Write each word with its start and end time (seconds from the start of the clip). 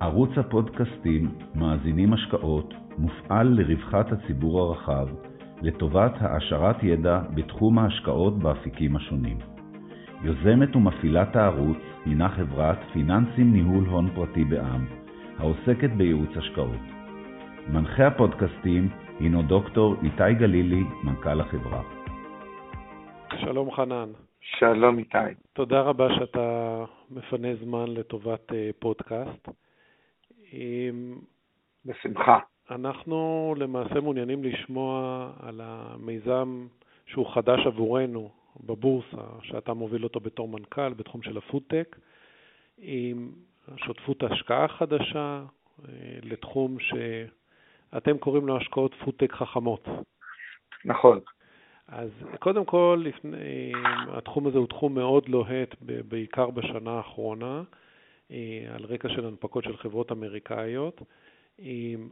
ערוץ 0.00 0.30
הפודקאסטים 0.36 1.28
מאזינים 1.54 2.12
השקעות 2.12 2.74
מופעל 2.98 3.48
לרווחת 3.48 4.12
הציבור 4.12 4.60
הרחב, 4.60 5.08
לטובת 5.62 6.12
העשרת 6.20 6.82
ידע 6.82 7.20
בתחום 7.34 7.78
ההשקעות 7.78 8.38
באפיקים 8.38 8.96
השונים. 8.96 9.38
יוזמת 10.22 10.76
ומפעילת 10.76 11.36
הערוץ 11.36 11.78
הינה 12.04 12.28
חברת 12.28 12.78
פיננסים 12.92 13.52
ניהול 13.52 13.84
הון 13.84 14.10
פרטי 14.14 14.44
בע"מ, 14.44 14.86
העוסקת 15.38 15.90
בייעוץ 15.90 16.36
השקעות. 16.36 16.84
מנחה 17.68 18.06
הפודקאסטים 18.06 18.88
הינו 19.20 19.42
דוקטור 19.42 19.94
איתי 20.02 20.34
גלילי, 20.38 20.82
מנכ"ל 21.04 21.40
החברה. 21.40 21.82
שלום 23.40 23.70
חנן. 23.70 24.08
שלום 24.40 24.98
איתי. 24.98 25.18
תודה 25.52 25.80
רבה 25.80 26.08
שאתה 26.18 26.84
מפנה 27.10 27.48
זמן 27.64 27.84
לטובת 27.88 28.52
אה, 28.52 28.70
פודקאסט. 28.78 29.48
בשמחה. 31.84 32.38
אנחנו 32.70 33.54
למעשה 33.58 34.00
מעוניינים 34.00 34.44
לשמוע 34.44 35.30
על 35.40 35.60
המיזם 35.64 36.66
שהוא 37.06 37.34
חדש 37.34 37.66
עבורנו 37.66 38.30
בבורסה, 38.66 39.22
שאתה 39.42 39.74
מוביל 39.74 40.04
אותו 40.04 40.20
בתור 40.20 40.48
מנכ"ל 40.48 40.92
בתחום 40.94 41.22
של 41.22 41.38
הפודטק, 41.38 41.96
עם 42.78 43.32
שותפות 43.76 44.22
השקעה 44.22 44.68
חדשה 44.68 45.42
אה, 45.88 45.92
לתחום 46.22 46.76
שאתם 46.80 48.18
קוראים 48.18 48.46
לו 48.46 48.56
השקעות 48.56 48.94
פודטק 49.04 49.32
חכמות. 49.32 49.88
נכון. 50.84 51.20
אז 51.88 52.10
קודם 52.38 52.64
כל, 52.64 53.02
לפני, 53.04 53.72
התחום 54.08 54.46
הזה 54.46 54.58
הוא 54.58 54.66
תחום 54.66 54.94
מאוד 54.94 55.28
לוהט, 55.28 55.74
בעיקר 56.08 56.50
בשנה 56.50 56.90
האחרונה, 56.90 57.58
אה, 57.58 57.62
על 58.74 58.84
רקע 58.84 59.08
של 59.08 59.26
הנפקות 59.26 59.64
של 59.64 59.76
חברות 59.76 60.12
אמריקאיות, 60.12 61.02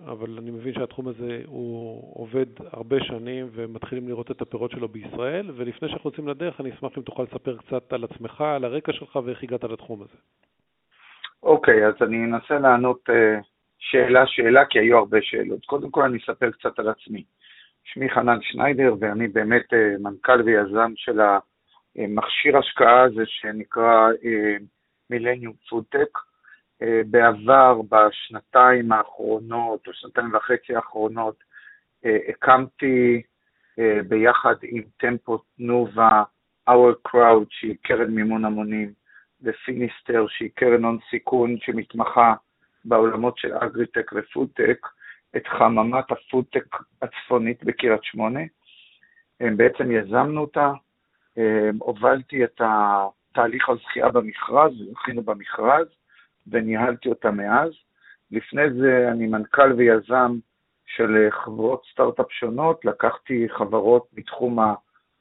אבל 0.04 0.38
אני 0.38 0.50
מבין 0.50 0.74
שהתחום 0.74 1.08
הזה 1.08 1.42
הוא 1.46 2.02
עובד 2.14 2.46
הרבה 2.72 2.96
שנים 3.00 3.48
ומתחילים 3.52 4.08
לראות 4.08 4.30
את 4.30 4.42
הפירות 4.42 4.70
שלו 4.70 4.88
בישראל, 4.88 5.50
ולפני 5.56 5.88
שאנחנו 5.88 6.10
יוצאים 6.10 6.28
לדרך, 6.28 6.60
אני 6.60 6.70
אשמח 6.70 6.98
אם 6.98 7.02
תוכל 7.02 7.22
לספר 7.22 7.56
קצת 7.56 7.92
על 7.92 8.04
עצמך, 8.04 8.40
על 8.40 8.64
הרקע 8.64 8.92
שלך 8.92 9.18
ואיך 9.24 9.42
הגעת 9.42 9.64
לתחום 9.64 10.02
הזה. 10.02 10.16
אוקיי, 11.42 11.84
okay, 11.84 11.88
אז 11.88 11.94
אני 12.02 12.24
אנסה 12.24 12.58
לענות 12.58 13.08
שאלה-שאלה, 13.78 14.60
אה, 14.60 14.66
כי 14.66 14.78
היו 14.78 14.98
הרבה 14.98 15.18
שאלות. 15.22 15.64
קודם 15.64 15.90
כל 15.90 16.02
אני 16.02 16.18
אספר 16.18 16.50
קצת 16.50 16.78
על 16.78 16.88
עצמי. 16.88 17.24
שמי 17.84 18.10
חנן 18.10 18.38
שניידר, 18.42 18.94
ואני 19.00 19.28
באמת 19.28 19.74
אה, 19.74 19.94
מנכ"ל 20.00 20.42
ויזם 20.42 20.92
של 20.96 21.20
המכשיר 21.96 22.58
השקעה 22.58 23.02
הזה 23.02 23.22
שנקרא 23.26 24.08
מילניום 25.10 25.52
פודטק. 25.68 26.18
בעבר, 27.10 27.80
בשנתיים 27.90 28.92
האחרונות, 28.92 29.86
או 29.86 29.92
שנתיים 29.92 30.34
וחצי 30.34 30.76
האחרונות, 30.76 31.44
אה, 32.04 32.18
הקמתי 32.28 33.22
אה, 33.78 33.98
ביחד 34.08 34.54
עם 34.62 34.82
טמפו 34.96 35.38
תנובה, 35.56 36.22
Our 36.70 37.08
Crowd, 37.08 37.46
שהיא 37.50 37.76
קרן 37.82 38.10
מימון 38.10 38.44
המונים, 38.44 38.92
ופיניסטר, 39.42 40.26
שהיא 40.28 40.50
קרן 40.54 40.84
הון 40.84 40.98
סיכון 41.10 41.56
שמתמחה 41.60 42.34
בעולמות 42.84 43.38
של 43.38 43.54
אגריטק 43.54 44.10
ופודטק, 44.14 44.86
את 45.36 45.46
חממת 45.46 46.10
הפודטק 46.10 46.64
הצפונית 47.02 47.64
בקריית 47.64 48.04
שמונה. 48.04 48.40
בעצם 49.40 49.90
יזמנו 49.90 50.40
אותה, 50.40 50.72
הובלתי 51.78 52.44
את 52.44 52.60
התהליך 53.36 53.68
הזכייה 53.68 54.08
במכרז, 54.08 54.72
זכינו 54.92 55.22
במכרז, 55.22 55.86
וניהלתי 56.46 57.08
אותה 57.08 57.30
מאז. 57.30 57.70
לפני 58.30 58.70
זה 58.70 59.08
אני 59.12 59.26
מנכ"ל 59.26 59.72
ויזם 59.72 60.38
של 60.86 61.28
חברות 61.30 61.82
סטארט-אפ 61.92 62.32
שונות, 62.32 62.84
לקחתי 62.84 63.46
חברות 63.48 64.06
מתחום 64.12 64.58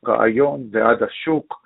הרעיון 0.05 0.67
ועד 0.71 1.03
השוק, 1.03 1.65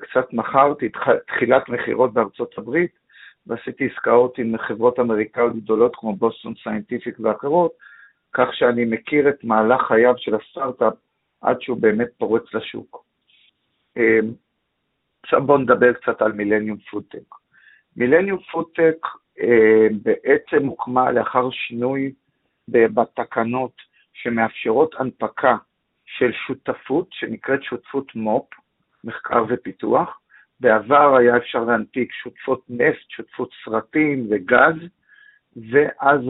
קצת 0.00 0.32
מכירות, 0.32 0.88
תחילת 1.26 1.68
מכירות 1.68 2.12
בארצות 2.12 2.58
הברית, 2.58 2.98
ועשיתי 3.46 3.88
עסקאות 3.92 4.38
עם 4.38 4.58
חברות 4.58 4.98
אמריקאיות 4.98 5.56
גדולות 5.56 5.96
כמו 5.96 6.16
Boston 6.16 6.54
Scientific 6.62 7.16
ואחרות, 7.20 7.72
כך 8.32 8.48
שאני 8.52 8.84
מכיר 8.84 9.28
את 9.28 9.44
מהלך 9.44 9.82
חייו 9.82 10.14
של 10.16 10.34
הסטארט-אפ 10.34 10.94
עד 11.40 11.60
שהוא 11.60 11.80
באמת 11.80 12.08
פורץ 12.18 12.54
לשוק. 12.54 13.04
עכשיו 15.26 15.46
בואו 15.46 15.58
נדבר 15.58 15.92
קצת 15.92 16.22
על 16.22 16.32
מילניום 16.32 16.78
פודטק. 16.90 17.34
מילניום 17.96 18.38
פודטק 18.52 18.96
בעצם 20.02 20.66
הוקמה 20.66 21.10
לאחר 21.10 21.50
שינוי 21.50 22.12
בתקנות 22.68 23.72
שמאפשרות 24.12 24.94
הנפקה 24.98 25.56
של 26.04 26.32
שותפות, 26.46 27.08
שנקראת 27.12 27.62
שותפות 27.62 28.14
מו"פ, 28.14 28.54
מחקר 29.04 29.44
ופיתוח. 29.48 30.20
בעבר 30.60 31.16
היה 31.16 31.36
אפשר 31.36 31.64
להנפיק 31.64 32.12
שותפות 32.12 32.62
נפט, 32.68 33.10
שותפות 33.10 33.50
סרטים 33.64 34.26
וגז, 34.30 34.76
ואז 35.70 36.20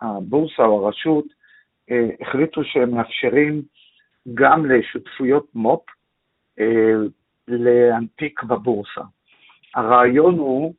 הבורסה 0.00 0.62
או 0.62 0.86
הרשות 0.86 1.24
אה, 1.90 2.08
החליטו 2.20 2.64
שהם 2.64 2.90
מאפשרים 2.90 3.62
גם 4.34 4.66
לשותפויות 4.66 5.54
מו"פ 5.54 5.82
אה, 6.58 6.94
להנפיק 7.48 8.42
בבורסה. 8.42 9.00
הרעיון 9.74 10.38
הוא 10.38 10.74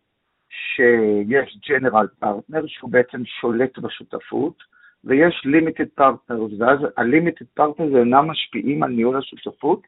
שיש 0.50 1.58
ג'נרל 1.70 2.08
פרטנר, 2.20 2.68
שהוא 2.68 2.92
בעצם 2.92 3.26
שולט 3.26 3.80
בשותפות, 3.80 4.64
ויש 5.04 5.42
limited 5.46 5.88
partner, 5.96 6.44
ואז 6.60 6.80
ה 6.98 7.04
limited 7.04 7.46
partner 7.54 8.00
אינם 8.00 8.28
משפיעים 8.28 8.84
על 8.84 8.90
ניהול 8.90 9.18
השותפות, 9.18 9.82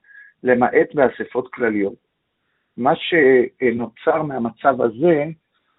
למעט 0.43 0.93
באספות 0.93 1.53
כלליות. 1.53 2.07
מה 2.77 2.93
שנוצר 2.95 4.23
מהמצב 4.23 4.81
הזה, 4.81 5.25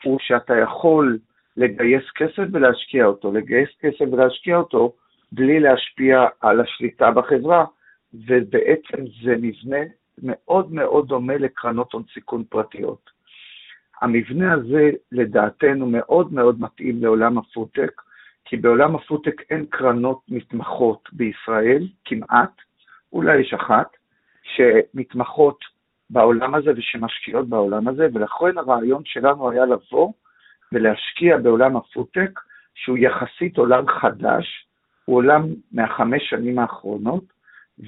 הוא 0.05 0.19
שאתה 0.21 0.56
יכול 0.56 1.19
לגייס 1.56 2.03
כסף 2.15 2.43
ולהשקיע 2.53 3.05
אותו, 3.05 3.33
לגייס 3.33 3.69
כסף 3.81 4.05
ולהשקיע 4.12 4.56
אותו 4.56 4.93
בלי 5.33 5.60
להשפיע 5.60 6.27
על 6.41 6.60
השליטה 6.60 7.10
בחברה, 7.10 7.65
ובעצם 8.15 9.05
זה 9.25 9.37
מבנה 9.37 9.78
מאוד 10.23 10.73
מאוד 10.73 11.09
דומה 11.09 11.37
לקרנות 11.37 11.93
הון 11.93 12.03
סיכון 12.15 12.45
פרטיות. 12.45 13.11
המבנה 14.01 14.53
הזה 14.53 14.91
לדעתנו 15.13 15.87
מאוד 15.87 16.33
מאוד 16.33 16.61
מתאים 16.61 17.03
לעולם 17.03 17.39
הפודטק, 17.39 18.03
כי 18.45 18.57
בעולם 18.57 18.97
הפודטק 18.97 19.43
אין 19.51 19.67
קרנות 19.71 20.21
מתמחות 20.29 21.09
בישראל, 21.13 21.89
כמעט, 22.05 22.51
אולי 23.13 23.41
יש 23.41 23.55
אחת, 23.55 23.89
שמתמחות 24.43 25.59
בעולם 26.11 26.55
הזה 26.55 26.71
ושמשקיעות 26.77 27.49
בעולם 27.49 27.89
הזה, 27.89 28.09
ולכן 28.15 28.59
הרעיון 28.59 29.03
שלנו 29.05 29.51
היה 29.51 29.65
לבוא 29.65 30.13
ולהשקיע 30.73 31.37
בעולם 31.39 31.77
הפודטק, 31.77 32.41
שהוא 32.75 32.99
יחסית 32.99 33.59
עולם 33.59 33.89
חדש, 33.89 34.67
הוא 35.05 35.17
עולם 35.17 35.43
מהחמש 35.73 36.23
שנים 36.31 36.59
האחרונות, 36.59 37.25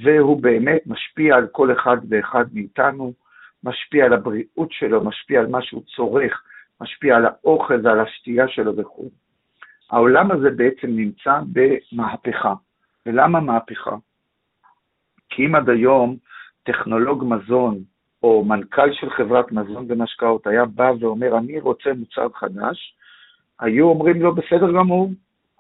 והוא 0.02 0.42
באמת 0.42 0.82
משפיע 0.86 1.36
על 1.36 1.46
כל 1.46 1.72
אחד 1.72 1.96
ואחד 2.08 2.44
מאיתנו, 2.52 3.12
משפיע 3.64 4.04
על 4.04 4.12
הבריאות 4.12 4.72
שלו, 4.72 5.04
משפיע 5.04 5.40
על 5.40 5.46
מה 5.46 5.62
שהוא 5.62 5.82
צורך, 5.96 6.42
משפיע 6.80 7.16
על 7.16 7.26
האוכל 7.26 7.80
ועל 7.82 8.00
השתייה 8.00 8.48
שלו 8.48 8.76
וכו'. 8.76 9.10
העולם 9.90 10.30
הזה 10.30 10.50
בעצם 10.50 10.86
נמצא 10.86 11.40
במהפכה. 11.52 12.54
ולמה 13.06 13.40
מהפכה? 13.40 13.96
כי 15.28 15.46
אם 15.46 15.54
עד 15.54 15.68
היום 15.68 16.16
טכנולוג 16.62 17.24
מזון 17.28 17.78
או 18.22 18.44
מנכ"ל 18.44 18.92
של 18.92 19.10
חברת 19.10 19.52
מזון 19.52 19.86
ומשקאות 19.88 20.46
היה 20.46 20.64
בא 20.64 20.92
ואומר, 21.00 21.38
אני 21.38 21.60
רוצה 21.60 21.90
מוצר 21.96 22.28
חדש, 22.34 22.96
היו 23.60 23.88
אומרים 23.88 24.22
לו, 24.22 24.34
בסדר 24.34 24.72
גמור, 24.72 25.10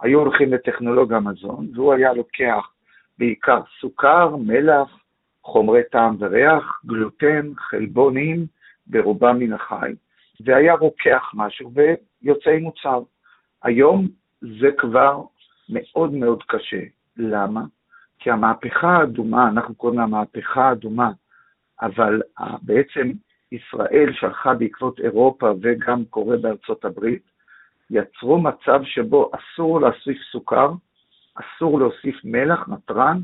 היו 0.00 0.20
הולכים 0.20 0.52
לטכנולוג 0.52 1.12
המזון, 1.12 1.68
והוא 1.74 1.92
היה 1.92 2.12
לוקח 2.12 2.70
בעיקר 3.18 3.60
סוכר, 3.80 4.36
מלח, 4.36 4.98
חומרי 5.44 5.82
טעם 5.90 6.16
וריח, 6.18 6.80
גלוטן, 6.86 7.52
חלבונים, 7.56 8.46
ברובם 8.86 9.38
מן 9.38 9.52
החי, 9.52 9.92
והיה 10.44 10.74
רוקח 10.74 11.30
משהו 11.34 11.72
ויוצא 11.74 12.50
עם 12.50 12.62
מוצר. 12.62 13.02
היום 13.62 14.08
זה 14.40 14.68
כבר 14.78 15.22
מאוד 15.68 16.12
מאוד 16.12 16.42
קשה. 16.42 16.82
למה? 17.16 17.62
כי 18.18 18.30
המהפכה 18.30 18.88
האדומה, 18.88 19.48
אנחנו 19.48 19.74
קוראים 19.74 19.98
לה 19.98 20.06
מהפכה 20.06 20.68
האדומה, 20.68 21.10
אבל 21.82 22.22
בעצם 22.62 23.10
ישראל 23.52 24.12
שהלכה 24.12 24.54
בעקבות 24.54 25.00
אירופה 25.00 25.52
וגם 25.62 26.04
קורה 26.04 26.36
בארצות 26.36 26.84
הברית, 26.84 27.22
יצרו 27.90 28.40
מצב 28.40 28.80
שבו 28.84 29.30
אסור 29.34 29.80
להוסיף 29.80 30.18
סוכר, 30.32 30.72
אסור 31.34 31.78
להוסיף 31.78 32.24
מלח, 32.24 32.68
נתרן, 32.68 33.18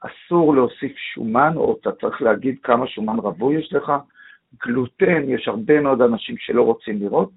אסור 0.00 0.54
להוסיף 0.54 0.96
שומן, 0.96 1.52
או 1.56 1.78
אתה 1.80 1.92
צריך 1.92 2.22
להגיד 2.22 2.56
כמה 2.62 2.86
שומן 2.86 3.18
רווי 3.18 3.58
יש 3.58 3.72
לך, 3.72 3.92
גלוטן, 4.64 5.28
יש 5.28 5.48
הרבה 5.48 5.80
מאוד 5.80 6.02
אנשים 6.02 6.36
שלא 6.38 6.62
רוצים 6.62 6.98
לראות, 7.00 7.30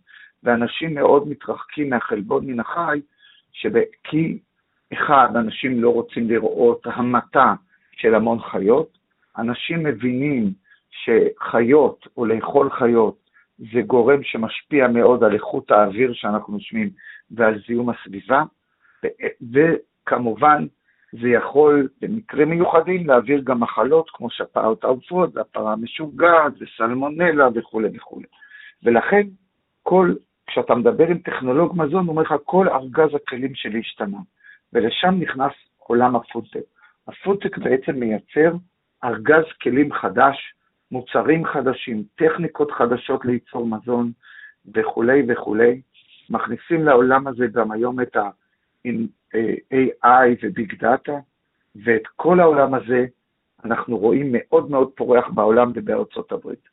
ואנשים 0.44 0.96
מאוד 0.96 1.28
מתרחקים 1.28 1.90
מהחלבון 1.90 2.46
מן 2.46 2.60
החי, 2.60 3.02
כי 4.04 4.40
אחד, 4.94 5.30
אנשים 5.36 5.82
לא 5.82 5.90
רוצים 5.90 6.30
לראות 6.30 6.82
המתה 6.86 7.54
של 7.92 8.16
המון 8.16 8.40
חיות, 8.40 8.98
אנשים 9.38 9.84
מבינים 9.84 10.54
שחיות 10.92 12.08
או 12.18 12.26
לאכול 12.26 12.70
חיות 12.70 13.18
זה 13.74 13.82
גורם 13.82 14.24
שמשפיע 14.24 14.88
מאוד 14.88 15.24
על 15.24 15.34
איכות 15.34 15.72
האוויר 15.72 16.14
שאנחנו 16.14 16.54
נושמים 16.54 16.90
ועל 17.32 17.62
זיהום 17.68 17.90
הסביבה, 17.90 18.44
וכמובן 20.02 20.66
זה 21.12 21.30
יכול 21.30 21.88
במקרים 22.02 22.50
מיוחדים 22.50 23.08
להעביר 23.08 23.42
גם 23.42 23.60
מחלות 23.60 24.10
כמו 24.10 24.30
שפעת 24.30 24.84
העופות, 24.84 25.30
והפרה 25.36 25.74
המשוגעת, 25.74 26.54
וסלמונלה 26.60 27.48
וכולי 27.56 27.98
וכולי. 27.98 28.26
ולכן, 28.84 29.28
כל, 29.84 30.14
כשאתה 30.48 30.76
מדבר 30.76 31.08
עם 31.08 31.18
טכנולוג 31.18 31.74
מזון, 31.78 32.06
הוא 32.06 32.12
אומר 32.12 32.22
לך, 32.22 32.34
כל 32.44 32.70
ארגז 32.70 33.16
הכלים 33.16 33.56
שלי 33.56 33.80
השתנה. 33.80 34.18
ולשם 34.74 35.16
נכנס 35.20 35.52
עולם 35.78 36.16
הפודטק. 36.16 36.60
הפודטק 37.08 37.58
בעצם 37.58 38.00
מייצר 38.00 38.52
ארגז 39.04 39.44
כלים 39.62 39.94
חדש, 39.94 40.54
מוצרים 40.92 41.46
חדשים, 41.46 42.04
טכניקות 42.16 42.72
חדשות 42.72 43.26
לייצור 43.26 43.68
מזון 43.68 44.12
וכולי 44.76 45.24
וכולי. 45.28 45.82
מכניסים 46.30 46.86
לעולם 46.86 47.28
הזה 47.28 47.48
גם 47.48 47.72
היום 47.72 48.02
את 48.02 48.18
ה-AI 49.34 50.36
ו 50.44 50.52
big 50.52 50.76
data, 50.80 51.20
ואת 51.76 52.08
כל 52.16 52.40
העולם 52.40 52.74
הזה 52.74 53.06
אנחנו 53.66 53.98
רואים 53.98 54.28
מאוד 54.32 54.70
מאוד 54.72 54.92
פורח 54.96 55.30
בעולם 55.30 55.72
ובארצות 55.76 56.32
הברית. 56.32 56.70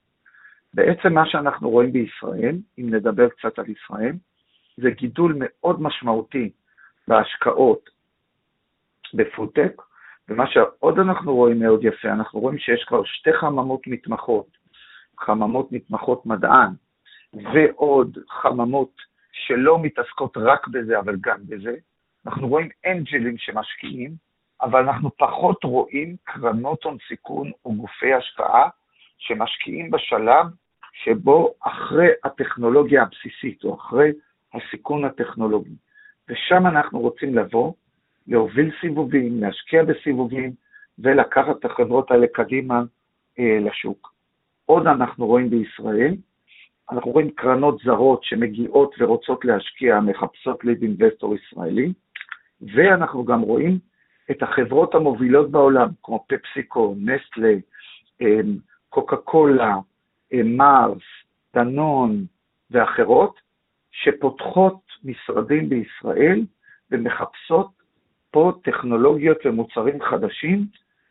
בעצם 0.75 1.13
מה 1.13 1.27
שאנחנו 1.27 1.71
רואים 1.71 1.93
בישראל, 1.93 2.57
אם 2.79 2.95
נדבר 2.95 3.29
קצת 3.29 3.59
על 3.59 3.65
ישראל, 3.69 4.13
זה 4.77 4.91
גידול 4.91 5.35
מאוד 5.39 5.83
משמעותי 5.83 6.51
בהשקעות 7.09 7.91
בפודטק, 9.15 9.83
ומה 10.29 10.47
שעוד 10.47 10.99
אנחנו 10.99 11.35
רואים 11.35 11.59
מאוד 11.59 11.85
יפה, 11.85 12.09
אנחנו 12.09 12.41
רואים 12.41 12.59
שיש 12.59 12.85
כבר 12.85 13.05
שתי 13.05 13.33
חממות 13.33 13.87
מתמחות, 13.87 14.47
חממות 15.19 15.73
מתמחות 15.73 16.27
מדען, 16.27 16.71
ועוד 17.35 18.19
חממות 18.29 18.93
שלא 19.33 19.79
מתעסקות 19.83 20.37
רק 20.37 20.69
בזה, 20.69 20.99
אבל 20.99 21.17
גם 21.21 21.39
בזה. 21.49 21.75
אנחנו 22.27 22.49
רואים 22.49 22.69
אנג'לים 22.87 23.39
שמשקיעים, 23.39 24.11
אבל 24.63 24.81
אנחנו 24.81 25.11
פחות 25.17 25.65
רואים 25.65 26.17
קרנות 26.25 26.85
הון 26.85 26.97
סיכון 27.09 27.51
או 27.65 27.75
גופי 27.75 28.15
השקעה 28.15 28.69
שמשקיעים 29.19 29.91
בשלב 29.91 30.47
שבו 30.93 31.55
אחרי 31.61 32.09
הטכנולוגיה 32.25 33.03
הבסיסית, 33.03 33.65
או 33.65 33.75
אחרי 33.75 34.13
הסיכון 34.55 35.05
הטכנולוגי. 35.05 35.75
ושם 36.29 36.67
אנחנו 36.67 37.01
רוצים 37.01 37.35
לבוא, 37.35 37.73
להוביל 38.27 38.71
סיבובים, 38.81 39.41
להשקיע 39.41 39.83
בסיבובים, 39.85 40.53
ולקחת 40.99 41.57
את 41.61 41.65
החברות 41.65 42.11
האלה 42.11 42.27
קדימה 42.27 42.83
אה, 43.39 43.59
לשוק. 43.61 44.13
עוד 44.67 44.87
אנחנו 44.87 45.27
רואים 45.27 45.51
בישראל, 45.51 46.15
אנחנו 46.91 47.11
רואים 47.11 47.31
קרנות 47.31 47.79
זרות 47.85 48.25
שמגיעות 48.25 48.95
ורוצות 48.99 49.45
להשקיע, 49.45 50.01
מחפשות 50.01 50.65
ליד 50.65 50.83
אינבסטור 50.83 51.35
ישראלי, 51.35 51.93
ואנחנו 52.63 53.25
גם 53.25 53.41
רואים 53.41 53.79
את 54.31 54.43
החברות 54.43 54.95
המובילות 54.95 55.51
בעולם, 55.51 55.89
כמו 56.03 56.25
פפסיקו, 56.29 56.95
נסטלה, 56.99 57.55
אה, 58.23 58.41
קוקה 58.89 59.17
קולה, 59.17 59.75
אה, 60.33 60.43
מרס, 60.45 61.03
דנון 61.55 62.25
ואחרות, 62.71 63.41
שפותחות 63.91 64.81
משרדים 65.05 65.69
בישראל 65.69 66.45
ומחפשות 66.91 67.71
פה 68.31 68.53
טכנולוגיות 68.63 69.39
ומוצרים 69.45 70.03
חדשים 70.03 70.67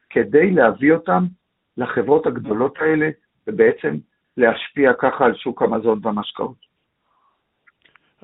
כדי 0.10 0.52
להביא 0.52 0.94
אותם 0.94 1.26
לחברות 1.78 2.26
הגדולות 2.26 2.78
האלה 2.82 3.10
ובעצם 3.48 3.96
להשפיע 4.38 4.94
ככה 4.94 5.26
על 5.26 5.36
שוק 5.36 5.62
המזון 5.62 6.00
והמשקאות. 6.04 6.68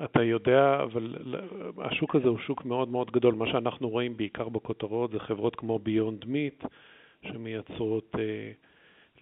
אתה 0.04 0.22
יודע, 0.22 0.82
אבל 0.82 1.16
השוק 1.78 2.16
הזה 2.16 2.28
הוא 2.28 2.38
שוק 2.38 2.64
מאוד 2.64 2.88
מאוד 2.88 3.10
גדול. 3.10 3.34
מה 3.34 3.46
שאנחנו 3.46 3.88
רואים 3.88 4.16
בעיקר 4.16 4.48
בכותרות 4.48 5.10
זה 5.10 5.18
חברות 5.18 5.56
כמו 5.56 5.78
ביונד 5.78 6.24
מיט, 6.24 6.64
שמייצרות 7.22 8.16
אה, 8.18 8.52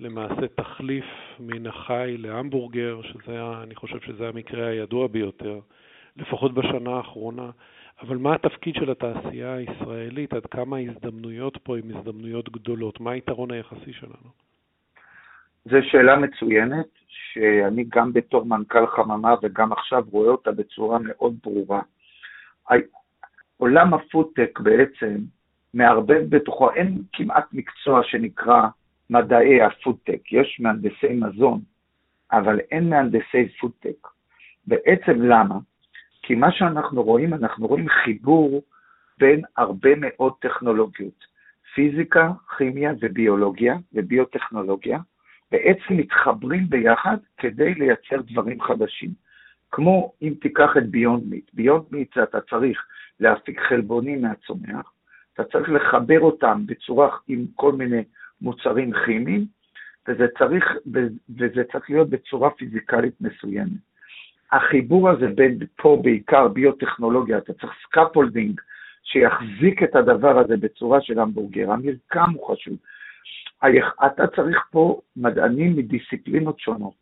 למעשה 0.00 0.48
תחליף 0.54 1.04
מן 1.40 1.66
החי 1.66 2.14
להמבורגר, 2.18 3.00
שזה, 3.02 3.42
אני 3.62 3.74
חושב 3.74 4.00
שזה 4.00 4.28
המקרה 4.28 4.66
הידוע 4.66 5.06
ביותר, 5.06 5.60
לפחות 6.16 6.54
בשנה 6.54 6.90
האחרונה. 6.90 7.50
אבל 8.00 8.16
מה 8.16 8.34
התפקיד 8.34 8.74
של 8.74 8.90
התעשייה 8.90 9.54
הישראלית? 9.54 10.32
עד 10.32 10.46
כמה 10.46 10.76
ההזדמנויות 10.76 11.58
פה 11.62 11.78
הן 11.78 11.96
הזדמנויות 11.96 12.48
גדולות? 12.48 13.00
מה 13.00 13.10
היתרון 13.10 13.50
היחסי 13.50 13.92
שלנו? 13.92 14.51
זו 15.64 15.78
שאלה 15.82 16.16
מצוינת, 16.16 16.86
שאני 17.08 17.84
גם 17.88 18.12
בתור 18.12 18.44
מנכ"ל 18.44 18.86
חממה 18.86 19.34
וגם 19.42 19.72
עכשיו 19.72 20.04
רואה 20.10 20.30
אותה 20.30 20.52
בצורה 20.52 20.98
מאוד 21.02 21.36
ברורה. 21.42 21.80
עולם 23.56 23.94
הפודטק 23.94 24.60
בעצם 24.60 25.16
מערבב 25.74 26.22
בתוכו, 26.28 26.70
אין 26.70 26.98
כמעט 27.12 27.44
מקצוע 27.52 28.02
שנקרא 28.02 28.68
מדעי 29.10 29.62
הפודטק, 29.62 30.32
יש 30.32 30.60
מהנדסי 30.60 31.12
מזון, 31.12 31.60
אבל 32.32 32.60
אין 32.70 32.90
מהנדסי 32.90 33.48
פודטק. 33.60 34.08
בעצם 34.66 35.22
למה? 35.22 35.54
כי 36.22 36.34
מה 36.34 36.52
שאנחנו 36.52 37.02
רואים, 37.02 37.34
אנחנו 37.34 37.66
רואים 37.66 37.88
חיבור 37.88 38.62
בין 39.18 39.42
הרבה 39.56 39.90
מאוד 39.96 40.32
טכנולוגיות. 40.40 41.24
פיזיקה, 41.74 42.30
כימיה 42.56 42.92
וביולוגיה 43.00 43.76
וביוטכנולוגיה, 43.92 44.98
בעצם 45.52 45.96
מתחברים 45.96 46.68
ביחד 46.68 47.16
כדי 47.38 47.74
לייצר 47.74 48.16
דברים 48.32 48.60
חדשים. 48.60 49.10
כמו 49.70 50.12
אם 50.22 50.34
תיקח 50.40 50.76
את 50.76 50.86
Beyond 50.86 51.22
Meat, 51.26 51.50
Beyond 51.54 51.84
Meat 51.90 52.14
זה 52.14 52.22
אתה 52.22 52.40
צריך 52.40 52.86
להפיק 53.20 53.60
חלבונים 53.60 54.22
מהצומח, 54.22 54.92
אתה 55.34 55.44
צריך 55.44 55.70
לחבר 55.70 56.20
אותם 56.20 56.62
בצורה 56.66 57.16
עם 57.28 57.44
כל 57.54 57.72
מיני 57.72 58.02
מוצרים 58.40 58.92
כימיים, 59.04 59.46
וזה 60.08 60.26
צריך, 60.38 60.64
וזה 61.38 61.62
צריך 61.72 61.90
להיות 61.90 62.10
בצורה 62.10 62.50
פיזיקלית 62.50 63.14
מסוימת. 63.20 63.80
החיבור 64.52 65.10
הזה 65.10 65.26
בין 65.34 65.58
פה 65.76 66.00
בעיקר 66.02 66.48
ביוטכנולוגיה, 66.48 67.38
אתה 67.38 67.52
צריך 67.52 67.72
scaffolding 67.86 68.60
שיחזיק 69.02 69.82
את 69.82 69.96
הדבר 69.96 70.38
הזה 70.38 70.56
בצורה 70.56 71.00
של 71.00 71.18
המבורגר, 71.18 71.70
המרקם 71.70 72.30
הוא 72.34 72.54
חשוב. 72.54 72.76
אתה 74.06 74.26
צריך 74.26 74.58
פה 74.70 75.00
מדענים 75.16 75.76
מדיסציפלינות 75.76 76.60
שונות. 76.60 76.94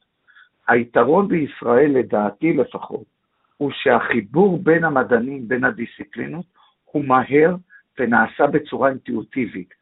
היתרון 0.69 1.29
בישראל, 1.29 1.91
לדעתי 1.99 2.53
לפחות, 2.53 3.05
הוא 3.57 3.71
שהחיבור 3.75 4.59
בין 4.63 4.85
המדענים, 4.85 5.49
בין 5.49 5.65
הדיסציפלינות, 5.65 6.47
הוא 6.85 7.05
מהר 7.05 7.57
ונעשה 7.99 8.47
בצורה 8.47 8.89
אינטואיטיבית. 8.89 9.75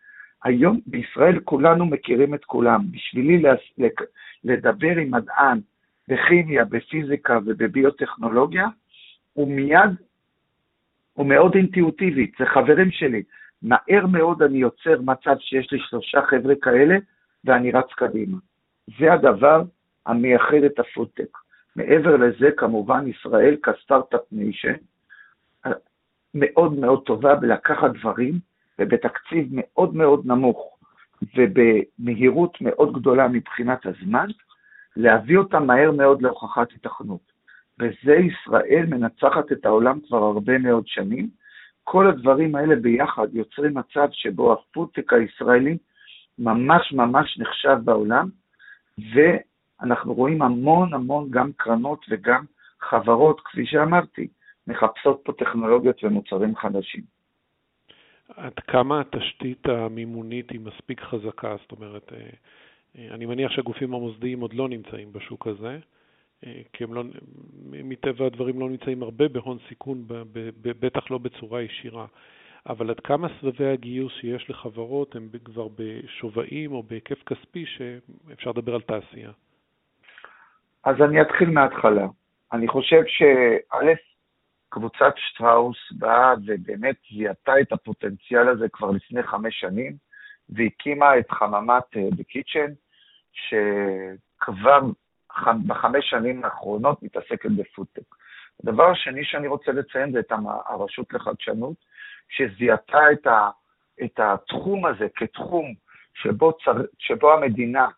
היום 0.44 0.80
בישראל 0.86 1.40
כולנו 1.40 1.86
מכירים 1.86 2.34
את 2.34 2.44
כולם. 2.44 2.80
בשבילי 2.90 3.42
לדבר 4.44 4.96
עם 4.96 5.14
מדען 5.14 5.60
בכימיה, 6.08 6.64
בפיזיקה 6.64 7.38
ובביוטכנולוגיה, 7.44 8.66
הוא 9.32 9.48
מיד, 9.48 9.90
הוא 11.12 11.26
מאוד 11.26 11.54
אינטואיטיבי, 11.54 12.30
זה 12.38 12.46
חברים 12.46 12.90
שלי. 12.90 13.22
מהר 13.62 14.06
מאוד 14.06 14.42
אני 14.42 14.58
יוצר 14.58 15.00
מצב 15.00 15.36
שיש 15.38 15.72
לי 15.72 15.78
שלושה 15.80 16.22
חבר'ה 16.22 16.54
כאלה, 16.62 16.96
ואני 17.44 17.72
רץ 17.72 17.92
קדימה. 17.96 18.38
זה 18.98 19.12
הדבר 19.12 19.62
המייחד 20.06 20.62
את 20.66 20.78
הפודטק. 20.78 21.38
מעבר 21.76 22.16
לזה, 22.16 22.50
כמובן, 22.56 23.06
ישראל 23.08 23.56
כ 23.62 23.74
start-up 23.74 24.20
nation, 24.32 24.74
מאוד 26.34 26.72
מאוד 26.72 27.02
טובה 27.06 27.34
בלקחת 27.34 27.90
דברים, 28.00 28.38
ובתקציב 28.78 29.48
מאוד 29.50 29.94
מאוד 29.94 30.26
נמוך, 30.26 30.78
ובמהירות 31.36 32.60
מאוד 32.60 32.92
גדולה 32.92 33.28
מבחינת 33.28 33.86
הזמן, 33.86 34.26
להביא 34.96 35.38
אותם 35.38 35.66
מהר 35.66 35.90
מאוד 35.90 36.22
להוכחת 36.22 36.68
היתכנות. 36.72 37.32
בזה 37.78 38.14
ישראל 38.14 38.86
מנצחת 38.88 39.52
את 39.52 39.66
העולם 39.66 39.98
כבר 40.00 40.24
הרבה 40.24 40.58
מאוד 40.58 40.86
שנים. 40.86 41.28
כל 41.90 42.06
הדברים 42.06 42.54
האלה 42.54 42.76
ביחד 42.76 43.34
יוצרים 43.34 43.74
מצב 43.74 44.08
שבו 44.12 44.52
הפודטק 44.52 45.12
הישראלי 45.12 45.78
ממש 46.38 46.92
ממש 46.92 47.38
נחשב 47.38 47.76
בעולם, 47.84 48.28
ואנחנו 49.14 50.14
רואים 50.14 50.42
המון 50.42 50.94
המון 50.94 51.30
גם 51.30 51.50
קרנות 51.56 52.06
וגם 52.10 52.44
חברות, 52.80 53.40
כפי 53.44 53.66
שאמרתי, 53.66 54.28
מחפשות 54.66 55.20
פה 55.24 55.32
טכנולוגיות 55.32 56.04
ומוצרים 56.04 56.56
חדשים. 56.56 57.02
עד 58.36 58.54
כמה 58.54 59.00
התשתית 59.00 59.66
המימונית 59.66 60.50
היא 60.50 60.60
מספיק 60.60 61.00
חזקה? 61.00 61.56
זאת 61.62 61.72
אומרת, 61.72 62.12
אה, 62.12 63.14
אני 63.14 63.26
מניח 63.26 63.50
שהגופים 63.50 63.94
המוסדיים 63.94 64.40
עוד 64.40 64.54
לא 64.54 64.68
נמצאים 64.68 65.12
בשוק 65.12 65.46
הזה, 65.46 65.78
כי 66.72 66.84
הם 66.84 66.94
לא, 66.94 67.02
מטבע 67.64 68.26
הדברים 68.26 68.60
לא 68.60 68.68
נמצאים 68.68 69.02
הרבה 69.02 69.28
בהון 69.28 69.58
סיכון, 69.68 70.04
בטח 70.62 71.10
לא 71.10 71.18
בצורה 71.18 71.62
ישירה. 71.62 72.06
אבל 72.68 72.90
עד 72.90 73.00
כמה 73.00 73.28
סבבי 73.40 73.66
הגיוס 73.66 74.12
שיש 74.12 74.50
לחברות 74.50 75.16
הם 75.16 75.28
כבר 75.44 75.68
בשווים 75.76 76.72
או 76.72 76.82
בהיקף 76.82 77.22
כספי 77.22 77.64
שאפשר 77.66 78.50
לדבר 78.50 78.74
על 78.74 78.80
תעשייה? 78.80 79.30
אז 80.84 80.96
אני 81.00 81.22
אתחיל 81.22 81.50
מההתחלה. 81.50 82.06
אני 82.52 82.68
חושב 82.68 83.02
שא', 83.06 83.92
קבוצת 84.68 85.14
שטראוס 85.16 85.92
באה 85.92 86.34
ובאמת 86.46 86.96
זיהתה 87.12 87.52
את 87.60 87.72
הפוטנציאל 87.72 88.48
הזה 88.48 88.68
כבר 88.68 88.90
לפני 88.90 89.22
חמש 89.22 89.60
שנים, 89.60 89.96
והקימה 90.48 91.18
את 91.18 91.30
חממת 91.30 91.84
The 91.94 92.22
Kitchen, 92.22 92.70
שכבר 93.32 94.80
בחמש 95.66 96.10
שנים 96.10 96.44
האחרונות 96.44 97.02
מתעסקת 97.02 97.50
בפודטק. 97.50 98.14
הדבר 98.62 98.90
השני 98.90 99.24
שאני 99.24 99.48
רוצה 99.48 99.72
לציין 99.72 100.12
זה 100.12 100.20
את 100.20 100.32
הרשות 100.66 101.12
לחדשנות, 101.12 101.76
שזיהתה 102.28 103.12
את, 103.12 103.26
את 104.04 104.20
התחום 104.20 104.86
הזה 104.86 105.06
כתחום 105.14 105.74
שבו, 106.14 106.52
צר, 106.52 106.72
שבו 106.98 107.32
המדינה 107.32 107.88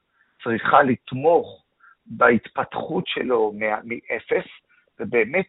צריכה 0.42 0.82
לתמוך 0.82 1.64
בהתפתחות 2.06 3.06
שלו 3.06 3.52
מאפס, 3.84 4.48
ובאמת 5.00 5.46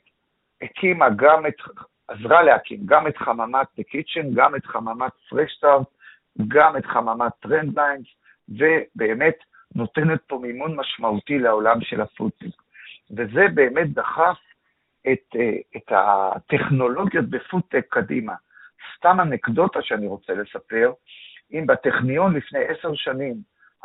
הקימה 0.61 1.09
גם 1.09 1.45
את, 1.45 1.55
עזרה 2.07 2.43
להקים 2.43 2.79
גם 2.85 3.07
את 3.07 3.17
חממת 3.17 3.67
The 3.79 3.83
Kitchen, 3.83 4.25
גם 4.35 4.55
את 4.55 4.65
חממת 4.65 5.11
Fresh 5.11 5.63
Start, 5.63 5.85
גם 6.47 6.77
את 6.77 6.85
חממת 6.85 7.31
Trendlines, 7.45 8.09
ובאמת 8.49 9.35
נותנת 9.75 10.19
פה 10.27 10.39
מימון 10.41 10.75
משמעותי 10.75 11.39
לעולם 11.39 11.81
של 11.81 12.01
הפודטק. 12.01 12.61
וזה 13.11 13.45
באמת 13.53 13.93
דחף 13.93 14.37
את, 15.11 15.35
אה, 15.35 15.57
את 15.77 15.91
הטכנולוגיות 15.91 17.29
בפודטק 17.29 17.85
קדימה. 17.89 18.33
סתם 18.97 19.17
אנקדוטה 19.21 19.81
שאני 19.81 20.07
רוצה 20.07 20.33
לספר, 20.33 20.93
אם 21.53 21.67
בטכניון 21.67 22.35
לפני 22.35 22.59
עשר 22.59 22.95
שנים 22.95 23.35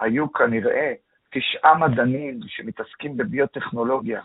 היו 0.00 0.32
כנראה 0.32 0.92
תשעה 1.32 1.78
מדענים 1.78 2.40
שמתעסקים 2.46 3.16
בביוטכנולוגיה 3.16 4.20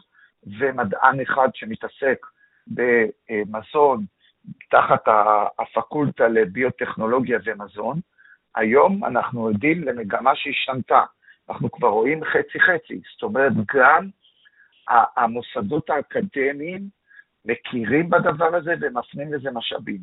ומדען 0.60 1.22
אחד 1.22 1.50
שמתעסק 1.54 2.26
במזון 2.68 4.06
תחת 4.70 5.04
הפקולטה 5.60 6.28
לביוטכנולוגיה 6.28 7.40
ומזון, 7.46 8.00
היום 8.56 9.06
אנחנו 9.06 9.48
עדים 9.48 9.84
למגמה 9.84 10.36
שהשתנתה. 10.36 11.04
אנחנו 11.52 11.72
כבר 11.72 11.88
רואים 11.88 12.24
חצי-חצי, 12.24 13.02
זאת 13.14 13.24
אומרת, 13.24 13.52
גם 13.76 14.10
המוסדות 14.88 15.90
האקדמיים 15.90 16.90
מכירים 17.46 18.10
בדבר 18.10 18.56
הזה 18.56 18.74
ומפנים 18.82 19.34
לזה 19.34 19.52
משאבים. 19.52 20.00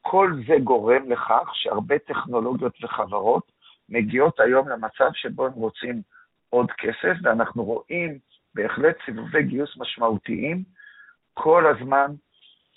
כל 0.00 0.32
זה 0.46 0.54
גורם 0.64 1.10
לכך 1.10 1.50
שהרבה 1.54 1.98
טכנולוגיות 1.98 2.84
וחברות 2.84 3.52
מגיעות 3.88 4.40
היום 4.40 4.68
למצב 4.68 5.10
שבו 5.14 5.46
הם 5.46 5.52
רוצים 5.52 6.02
עוד 6.48 6.70
כסף, 6.70 7.14
ואנחנו 7.22 7.64
רואים 7.64 8.18
בהחלט 8.54 8.96
סיבובי 9.04 9.42
גיוס 9.42 9.76
משמעותיים 9.76 10.62
כל 11.34 11.66
הזמן 11.66 12.10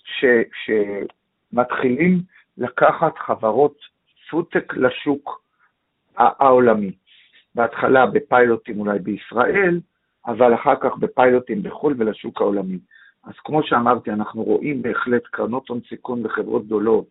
ש, 0.04 0.26
שמתחילים 0.66 2.22
לקחת 2.58 3.18
חברות 3.18 3.78
פודטק 4.30 4.74
לשוק 4.74 5.44
העולמי. 6.18 6.92
בהתחלה 7.56 8.06
בפיילוטים 8.06 8.80
אולי 8.80 9.00
בישראל, 9.00 9.80
אבל 10.26 10.54
אחר 10.54 10.76
כך 10.76 10.98
בפיילוטים 10.98 11.64
בחו"ל 11.64 11.96
ולשוק 11.98 12.42
העולמי. 12.42 12.80
אז 13.24 13.34
כמו 13.44 13.64
שאמרתי, 13.64 14.12
אנחנו 14.12 14.44
רואים 14.44 14.82
בהחלט 14.82 15.24
קרנות 15.32 15.70
הון 15.70 15.80
סיכון 15.90 16.26
וחברות 16.26 16.66
גדולות 16.66 17.06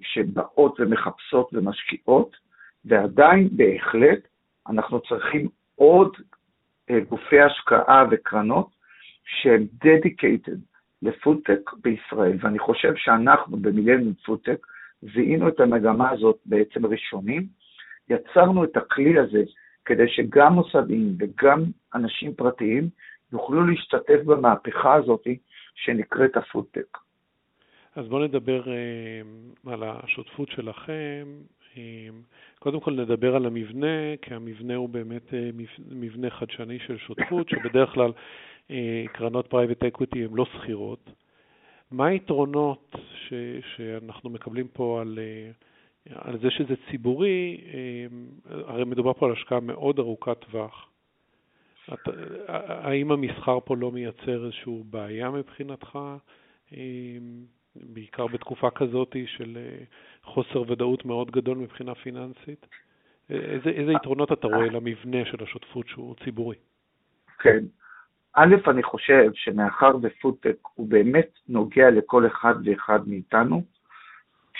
שבאות 0.00 0.80
ומחפשות 0.80 1.50
ומשקיעות, 1.52 2.36
ועדיין 2.84 3.48
בהחלט 3.52 4.18
אנחנו 4.68 5.00
צריכים 5.00 5.48
עוד 5.74 6.16
אה, 6.90 7.00
גופי 7.00 7.40
השקעה 7.40 8.04
וקרנות 8.10 8.68
שהם 9.24 9.66
dedicated 9.84 10.58
לפודטק 11.02 11.70
בישראל, 11.82 12.36
ואני 12.40 12.58
חושב 12.58 12.92
שאנחנו 12.96 13.56
במילניום 13.56 14.14
פודטק 14.24 14.66
זיהינו 15.14 15.48
את 15.48 15.60
המגמה 15.60 16.10
הזאת 16.10 16.38
בעצם 16.46 16.86
ראשונים, 16.86 17.46
יצרנו 18.10 18.64
את 18.64 18.76
הכלי 18.76 19.18
הזה 19.18 19.42
כדי 19.84 20.08
שגם 20.08 20.52
מוסדיים 20.52 21.16
וגם 21.18 21.64
אנשים 21.94 22.34
פרטיים 22.34 22.88
יוכלו 23.32 23.66
להשתתף 23.66 24.20
במהפכה 24.24 24.94
הזאת 24.94 25.26
שנקראת 25.74 26.36
הפודטק. 26.36 26.98
אז 27.96 28.08
בואו 28.08 28.24
נדבר 28.24 28.62
uh, 28.64 29.70
על 29.72 29.82
השותפות 29.82 30.48
שלכם. 30.48 31.26
Uh, 31.74 31.78
קודם 32.58 32.80
כל 32.80 32.90
נדבר 32.90 33.36
על 33.36 33.46
המבנה, 33.46 34.16
כי 34.22 34.34
המבנה 34.34 34.74
הוא 34.74 34.88
באמת 34.88 35.28
uh, 35.28 35.34
מבנה 35.90 36.30
חדשני 36.30 36.78
של 36.78 36.98
שותפות, 36.98 37.48
שבדרך 37.50 37.90
כלל 37.90 38.10
uh, 38.68 38.72
קרנות 39.12 39.46
private 39.46 39.84
equity 39.84 40.24
הן 40.24 40.30
לא 40.34 40.44
סחירות. 40.44 41.10
מה 41.90 42.06
היתרונות 42.06 42.94
ש, 43.14 43.32
שאנחנו 43.76 44.30
מקבלים 44.30 44.68
פה 44.68 45.00
על, 45.00 45.18
uh, 45.18 45.64
על 46.14 46.38
זה 46.38 46.50
שזה 46.50 46.74
ציבורי? 46.90 47.60
Uh, 47.60 48.48
הרי 48.66 48.84
מדובר 48.84 49.12
פה 49.12 49.26
על 49.26 49.32
השקעה 49.32 49.60
מאוד 49.60 49.98
ארוכת 49.98 50.38
טווח. 50.38 50.90
את, 51.92 52.08
האם 52.58 53.12
המסחר 53.12 53.58
פה 53.64 53.76
לא 53.76 53.92
מייצר 53.92 54.44
איזושהי 54.44 54.82
בעיה 54.90 55.30
מבחינתך, 55.30 55.98
בעיקר 57.76 58.26
בתקופה 58.26 58.70
כזאת 58.70 59.16
של 59.26 59.56
אה, 59.56 59.84
חוסר 60.22 60.62
ודאות 60.70 61.04
מאוד 61.04 61.30
גדול 61.30 61.58
מבחינה 61.58 61.94
פיננסית? 61.94 62.66
איזה, 63.30 63.70
איזה 63.70 63.92
יתרונות 63.92 64.32
אתה 64.32 64.46
רואה 64.46 64.66
למבנה 64.66 65.24
של 65.24 65.42
השותפות 65.42 65.88
שהוא 65.88 66.14
ציבורי? 66.24 66.56
כן. 67.38 67.64
א', 68.34 68.54
אני 68.66 68.82
חושב 68.82 69.30
שמאחר 69.34 69.96
ופודטק 70.02 70.56
הוא 70.74 70.88
באמת 70.88 71.30
נוגע 71.48 71.90
לכל 71.90 72.26
אחד 72.26 72.54
ואחד 72.64 73.08
מאיתנו, 73.08 73.62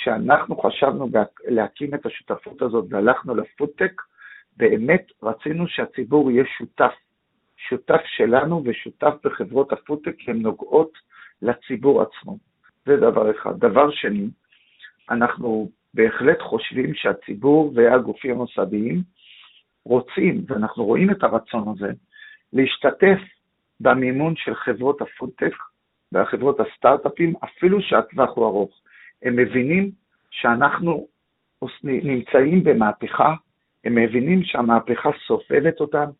כשאנחנו 0.00 0.56
חשבנו 0.56 1.08
להקים 1.44 1.94
את 1.94 2.06
השותפות 2.06 2.62
הזאת 2.62 2.84
והלכנו 2.90 3.34
לפודטק, 3.34 4.02
באמת 4.56 5.06
רצינו 5.22 5.68
שהציבור 5.68 6.30
יהיה 6.30 6.44
שותף 6.58 6.92
שותף 7.68 8.00
שלנו 8.04 8.62
ושותף 8.64 9.14
בחברות 9.24 9.72
הפודטק, 9.72 10.14
כי 10.18 10.30
הן 10.30 10.42
נוגעות 10.42 10.92
לציבור 11.42 12.02
עצמו. 12.02 12.38
זה 12.86 12.96
דבר 12.96 13.30
אחד. 13.30 13.58
דבר 13.58 13.90
שני, 13.90 14.28
אנחנו 15.10 15.70
בהחלט 15.94 16.40
חושבים 16.40 16.94
שהציבור 16.94 17.72
והגופים 17.74 18.30
המוסדיים 18.30 19.02
רוצים, 19.84 20.44
ואנחנו 20.46 20.84
רואים 20.84 21.10
את 21.10 21.22
הרצון 21.22 21.68
הזה, 21.68 21.92
להשתתף 22.52 23.18
במימון 23.80 24.34
של 24.36 24.54
חברות 24.54 25.00
הפודטק 25.02 25.52
והחברות 26.12 26.60
הסטארט-אפים, 26.60 27.34
אפילו 27.44 27.82
שהטווח 27.82 28.30
הוא 28.34 28.46
ארוך. 28.46 28.80
הם 29.22 29.37
מבינים 29.37 29.90
שאנחנו 30.30 31.06
נמצאים 31.84 32.64
במהפכה, 32.64 33.34
הם 33.84 33.94
מבינים 33.94 34.42
שהמהפכה 34.42 35.10
סופבת 35.26 35.80
אותם, 35.80 36.10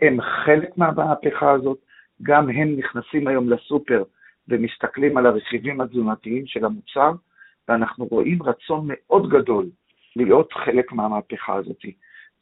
הם 0.00 0.20
חלק 0.20 0.78
מהמהפכה 0.78 1.50
הזאת, 1.52 1.78
גם 2.22 2.50
הם 2.50 2.76
נכנסים 2.76 3.26
היום 3.26 3.50
לסופר 3.50 4.02
ומסתכלים 4.48 5.16
על 5.16 5.26
הרכיבים 5.26 5.80
התזונתיים 5.80 6.46
של 6.46 6.64
המוצר, 6.64 7.12
ואנחנו 7.68 8.04
רואים 8.04 8.42
רצון 8.42 8.86
מאוד 8.88 9.30
גדול 9.30 9.66
להיות 10.16 10.52
חלק 10.52 10.92
מהמהפכה 10.92 11.54
הזאת. 11.54 11.84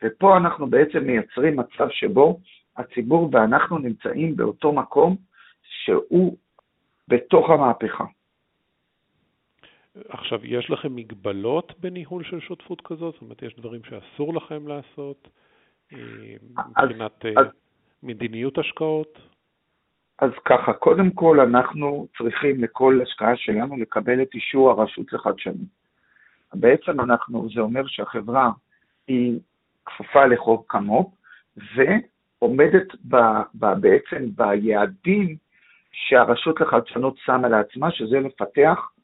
ופה 0.03 0.37
אנחנו 0.37 0.67
בעצם 0.67 1.05
מייצרים 1.05 1.57
מצב 1.57 1.89
שבו 1.91 2.41
הציבור 2.77 3.31
ואנחנו 3.33 3.79
נמצאים 3.79 4.37
באותו 4.37 4.73
מקום 4.73 5.17
שהוא 5.63 6.37
בתוך 7.09 7.51
המהפכה. 7.51 8.05
עכשיו, 10.09 10.47
יש 10.47 10.71
לכם 10.71 10.97
מגבלות 10.97 11.73
בניהול 11.81 12.25
של 12.25 12.41
שותפות 12.41 12.81
כזאת? 12.81 13.15
זאת 13.15 13.23
אומרת, 13.23 13.43
יש 13.43 13.55
דברים 13.57 13.81
שאסור 13.85 14.35
לכם 14.35 14.69
לעשות? 14.69 15.29
מבחינת 15.93 17.25
אז, 17.25 17.47
אה, 17.47 17.51
מדיניות 18.03 18.59
השקעות? 18.59 19.19
אז 20.19 20.31
ככה, 20.45 20.73
קודם 20.73 21.11
כל 21.11 21.41
אנחנו 21.41 22.07
צריכים 22.19 22.63
לכל 22.63 23.01
השקעה 23.03 23.37
שלנו 23.37 23.77
לקבל 23.77 24.23
את 24.23 24.35
אישור 24.35 24.71
הרשות 24.71 25.13
לחדשנות. 25.13 25.69
בעצם 26.55 27.01
אנחנו, 27.01 27.49
זה 27.55 27.61
אומר 27.61 27.87
שהחברה 27.87 28.51
היא 29.09 29.39
כפופה 29.87 30.27
לחוק 30.27 30.73
כמות, 30.73 31.07
ועומדת 31.75 32.87
ב, 33.09 33.17
ב, 33.55 33.67
בעצם 33.81 34.29
ביעדים 34.37 35.37
שהרשות 35.93 36.61
לחדשנות 36.61 37.15
שמה 37.25 37.49
לעצמה, 37.49 37.91
שזה 37.91 38.21
לפתח 38.21 38.79
אה, 38.79 38.98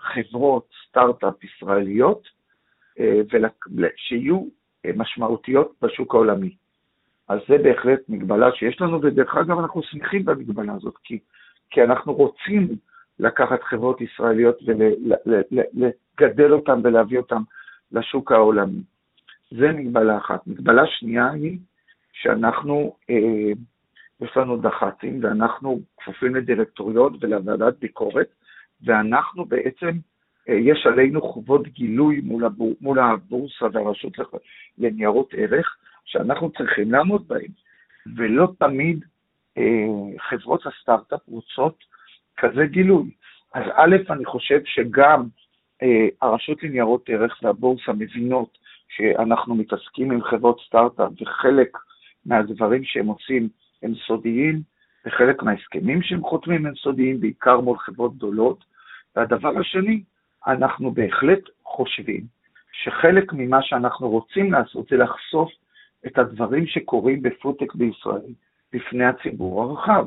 חברות 0.00 0.68
סטארט-אפ 0.88 1.44
ישראליות, 1.44 2.28
אה, 3.00 3.20
ושיהיו 3.76 4.44
משמעותיות 4.96 5.72
בשוק 5.82 6.14
העולמי. 6.14 6.54
אז 7.28 7.38
זה 7.48 7.58
בהחלט 7.58 8.00
מגבלה 8.08 8.52
שיש 8.52 8.80
לנו, 8.80 9.02
ודרך 9.02 9.36
אגב 9.36 9.58
אנחנו 9.58 9.82
שמחים 9.82 10.24
במגבלה 10.24 10.72
הזאת, 10.72 10.94
כי, 11.04 11.18
כי 11.70 11.82
אנחנו 11.82 12.14
רוצים 12.14 12.68
לקחת 13.18 13.62
חברות 13.62 14.00
ישראליות 14.00 14.58
ולגדל 14.66 16.52
אותן 16.52 16.80
ולהביא 16.84 17.18
אותן 17.18 17.42
לשוק 17.92 18.32
העולמי. 18.32 18.82
זה 19.50 19.72
מגבלה 19.72 20.16
אחת. 20.16 20.46
מגבלה 20.46 20.86
שנייה 20.86 21.30
היא 21.30 21.58
שאנחנו, 22.12 22.96
אה, 23.10 23.52
יש 24.20 24.36
לנו 24.36 24.56
דח"צים 24.56 25.20
ואנחנו 25.22 25.80
כפופים 25.96 26.34
לדירקטוריון 26.34 27.16
ולוועדת 27.20 27.78
ביקורת, 27.78 28.28
ואנחנו 28.84 29.44
בעצם, 29.44 29.90
אה, 30.48 30.54
יש 30.54 30.86
עלינו 30.86 31.22
חובות 31.22 31.68
גילוי 31.68 32.20
מול, 32.24 32.44
הבור, 32.44 32.74
מול 32.80 32.98
הבורסה 32.98 33.66
והרשות 33.72 34.12
לניירות 34.78 35.34
ערך, 35.36 35.76
שאנחנו 36.04 36.50
צריכים 36.50 36.92
לעמוד 36.92 37.28
בהם. 37.28 37.50
ולא 38.16 38.48
תמיד 38.58 39.04
אה, 39.58 39.86
חברות 40.28 40.66
הסטארט-אפ 40.66 41.20
רוצות 41.28 41.84
כזה 42.36 42.66
גילוי. 42.66 43.10
אז 43.54 43.62
א', 43.74 43.96
אני 44.10 44.24
חושב 44.24 44.60
שגם 44.64 45.24
אה, 45.82 46.08
הרשות 46.22 46.62
לניירות 46.62 47.08
ערך 47.08 47.38
והבורסה 47.42 47.92
מבינות 47.92 48.58
שאנחנו 48.88 49.54
מתעסקים 49.54 50.10
עם 50.10 50.22
חברות 50.22 50.60
סטארט-אפ, 50.66 51.22
וחלק 51.22 51.78
מהדברים 52.26 52.84
שהם 52.84 53.06
עושים 53.06 53.48
הם 53.82 53.94
סודיים, 54.06 54.62
וחלק 55.06 55.42
מההסכמים 55.42 56.02
שהם 56.02 56.22
חותמים 56.22 56.66
הם 56.66 56.74
סודיים, 56.74 57.20
בעיקר 57.20 57.60
מול 57.60 57.78
חברות 57.78 58.16
גדולות. 58.16 58.64
והדבר 59.16 59.58
השני, 59.58 60.02
אנחנו 60.46 60.90
בהחלט 60.90 61.40
חושבים 61.64 62.20
שחלק 62.72 63.32
ממה 63.32 63.62
שאנחנו 63.62 64.10
רוצים 64.10 64.52
לעשות 64.52 64.88
זה 64.88 64.96
לחשוף 64.96 65.52
את 66.06 66.18
הדברים 66.18 66.66
שקורים 66.66 67.22
בפודטק 67.22 67.74
בישראל 67.74 68.32
בפני 68.72 69.04
הציבור 69.04 69.62
הרחב. 69.62 70.06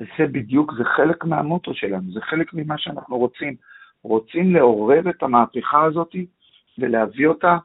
וזה 0.00 0.26
בדיוק, 0.32 0.72
זה 0.78 0.84
חלק 0.84 1.24
מהמוטו 1.24 1.74
שלנו, 1.74 2.12
זה 2.12 2.20
חלק 2.20 2.54
ממה 2.54 2.78
שאנחנו 2.78 3.18
רוצים. 3.18 3.56
רוצים 4.02 4.54
לעורר 4.54 5.10
את 5.10 5.22
המהפכה 5.22 5.84
הזאת 5.84 6.16
ולהביא 6.78 7.26
אותה 7.26 7.56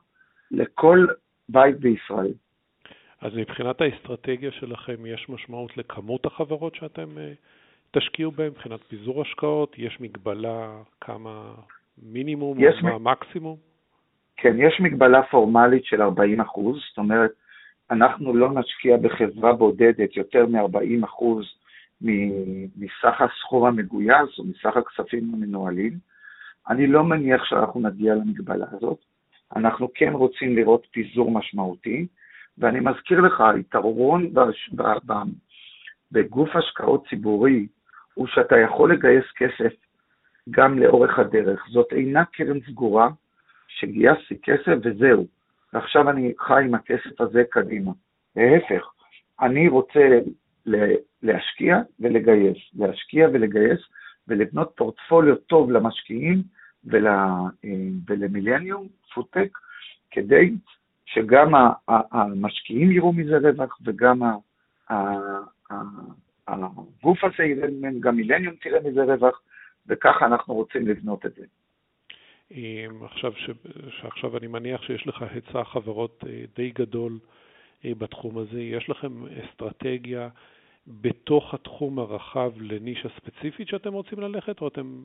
לכל 0.51 1.05
בית 1.49 1.79
בישראל. 1.79 2.33
אז 3.21 3.35
מבחינת 3.35 3.81
האסטרטגיה 3.81 4.51
שלכם, 4.51 5.05
יש 5.05 5.29
משמעות 5.29 5.77
לכמות 5.77 6.25
החברות 6.25 6.75
שאתם 6.75 7.09
uh, 7.09 7.19
תשקיעו 7.91 8.31
בהן, 8.31 8.47
מבחינת 8.47 8.79
פיזור 8.87 9.21
השקעות? 9.21 9.75
יש 9.77 10.01
מגבלה 10.01 10.81
כמה 11.01 11.53
מינימום 12.03 12.57
או 12.57 12.73
מה 12.83 13.11
מקסימום? 13.11 13.57
כן, 14.37 14.55
יש 14.59 14.79
מגבלה 14.79 15.23
פורמלית 15.23 15.85
של 15.85 16.01
40 16.01 16.41
אחוז, 16.41 16.79
זאת 16.89 16.97
אומרת, 16.97 17.31
אנחנו 17.91 18.35
לא 18.35 18.51
נשקיע 18.51 18.97
בחברה 18.97 19.53
בודדת 19.53 20.17
יותר 20.17 20.45
מ-40 20.45 21.05
אחוז 21.05 21.45
מסך 22.01 23.21
הסחור 23.21 23.67
המגויס 23.67 24.39
או 24.39 24.43
מסך 24.43 24.77
הכספים 24.77 25.31
המנוהלים. 25.33 25.93
אני 26.69 26.87
לא 26.87 27.03
מניח 27.03 27.45
שאנחנו 27.45 27.79
נגיע 27.79 28.15
למגבלה 28.15 28.65
הזאת. 28.71 28.97
אנחנו 29.55 29.87
כן 29.93 30.13
רוצים 30.13 30.55
לראות 30.55 30.87
פיזור 30.91 31.31
משמעותי, 31.31 32.07
ואני 32.57 32.79
מזכיר 32.79 33.21
לך, 33.21 33.41
היתרון 33.41 34.33
בש... 34.33 34.69
ב... 34.75 34.81
ב... 34.81 35.13
בגוף 36.11 36.55
השקעות 36.55 37.07
ציבורי 37.09 37.67
הוא 38.17 38.27
שאתה 38.27 38.57
יכול 38.57 38.93
לגייס 38.93 39.25
כסף 39.35 39.73
גם 40.49 40.79
לאורך 40.79 41.19
הדרך. 41.19 41.65
זאת 41.69 41.87
אינה 41.91 42.25
קרן 42.25 42.59
סגורה 42.67 43.09
שגייסתי 43.67 44.41
כסף 44.43 44.75
וזהו, 44.83 45.27
ועכשיו 45.73 46.09
אני 46.09 46.33
חי 46.39 46.63
עם 46.63 46.75
הכסף 46.75 47.21
הזה 47.21 47.43
קדימה. 47.49 47.91
להפך, 48.35 48.91
אני 49.41 49.67
רוצה 49.67 50.19
להשקיע 51.23 51.77
ולגייס, 51.99 52.57
להשקיע 52.73 53.27
ולגייס 53.33 53.79
ולבנות 54.27 54.73
פורטפוליו 54.75 55.35
טוב 55.35 55.71
למשקיעים 55.71 56.43
ול, 56.85 57.07
ולמיליניום, 58.07 58.87
פודטק, 59.13 59.57
כדי 60.11 60.51
שגם 61.05 61.51
המשקיעים 61.87 62.91
יראו 62.91 63.13
מזה 63.13 63.37
רווח 63.37 63.77
וגם 63.85 64.21
הגוף 66.47 67.23
הזה 67.23 67.43
יראה 67.43 67.67
ממנו, 67.67 67.99
גם 67.99 68.15
מילניום 68.15 68.55
תראה 68.55 68.79
מזה 68.79 69.03
רווח, 69.03 69.41
וככה 69.87 70.25
אנחנו 70.25 70.53
רוצים 70.53 70.87
לבנות 70.87 71.25
את 71.25 71.31
זה. 71.35 71.45
עכשיו, 73.05 73.33
ש... 73.35 73.49
שעכשיו 73.89 74.37
אני 74.37 74.47
מניח 74.47 74.81
שיש 74.81 75.07
לך 75.07 75.21
היצע 75.21 75.63
חברות 75.63 76.23
אה, 76.27 76.43
די 76.55 76.69
גדול 76.69 77.19
אה, 77.85 77.91
בתחום 77.97 78.37
הזה, 78.37 78.61
יש 78.61 78.89
לכם 78.89 79.11
אסטרטגיה 79.25 80.29
בתוך 80.87 81.53
התחום 81.53 81.99
הרחב 81.99 82.51
לנישה 82.59 83.09
ספציפית 83.09 83.67
שאתם 83.67 83.93
רוצים 83.93 84.19
ללכת, 84.19 84.61
או 84.61 84.67
אתם 84.67 85.01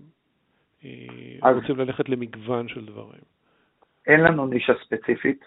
אה, 0.85 0.91
אז... 1.43 1.57
רוצים 1.57 1.77
ללכת 1.77 2.09
למגוון 2.09 2.69
של 2.69 2.87
דברים? 2.87 3.23
אין 4.07 4.21
לנו 4.21 4.47
נישה 4.47 4.73
ספציפית. 4.85 5.45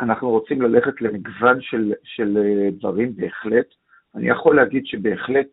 אנחנו 0.00 0.30
רוצים 0.30 0.62
ללכת 0.62 1.00
למגוון 1.00 1.60
של, 1.60 1.92
של 2.04 2.38
דברים 2.78 3.16
בהחלט. 3.16 3.66
אני 4.16 4.28
יכול 4.28 4.56
להגיד 4.56 4.86
שבהחלט 4.86 5.46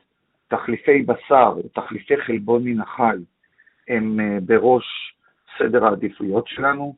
תחליפי 0.47 1.01
בשר, 1.01 1.53
תחליפי 1.73 2.17
חלבון 2.17 2.63
מן 2.63 2.81
החי, 2.81 3.17
הם 3.87 4.19
בראש 4.45 4.85
סדר 5.57 5.85
העדיפויות 5.85 6.47
שלנו, 6.47 6.95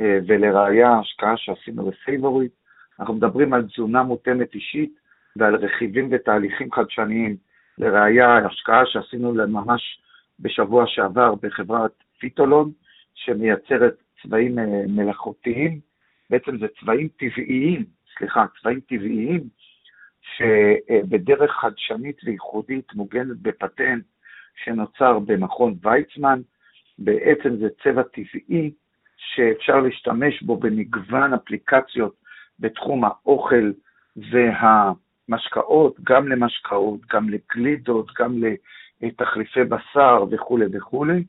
אה, 0.00 0.18
ולראיה 0.26 0.88
ההשקעה 0.88 1.36
שעשינו 1.36 1.84
בפייבוריט, 1.86 2.52
אנחנו 3.00 3.14
מדברים 3.14 3.52
על 3.52 3.62
תזונה 3.62 4.02
מותאמת 4.02 4.54
אישית 4.54 4.92
ועל 5.36 5.56
רכיבים 5.56 6.08
ותהליכים 6.12 6.72
חדשניים. 6.72 7.36
לראיה 7.78 8.28
ההשקעה 8.28 8.86
שעשינו 8.86 9.32
ממש 9.32 10.00
בשבוע 10.40 10.84
שעבר 10.86 11.34
בחברת 11.42 11.92
פיטולון, 12.18 12.72
שמייצרת 13.14 13.94
צבעים 14.22 14.58
אה, 14.58 14.64
מלאכותיים, 14.88 15.80
בעצם 16.30 16.58
זה 16.58 16.66
צבעים 16.80 17.08
טבעיים, 17.08 17.84
סליחה, 18.18 18.44
צבעים 18.60 18.80
טבעיים, 18.80 19.40
שבדרך 20.36 21.50
חדשנית 21.50 22.16
וייחודית 22.24 22.94
מוגנת 22.94 23.36
בפטנט 23.42 24.04
שנוצר 24.64 25.18
במכון 25.18 25.74
ויצמן, 25.82 26.40
בעצם 26.98 27.56
זה 27.56 27.68
צבע 27.82 28.02
טבעי 28.02 28.72
שאפשר 29.16 29.80
להשתמש 29.80 30.42
בו 30.42 30.56
במגוון 30.56 31.34
אפליקציות 31.34 32.14
בתחום 32.58 33.04
האוכל 33.04 33.72
והמשקאות, 34.16 35.96
גם 36.04 36.28
למשקאות, 36.28 37.00
גם 37.12 37.28
לגלידות, 37.28 38.06
גם 38.18 38.42
לתחליפי 39.00 39.64
בשר 39.64 40.24
וכולי 40.30 40.66
וכולי. 40.72 41.24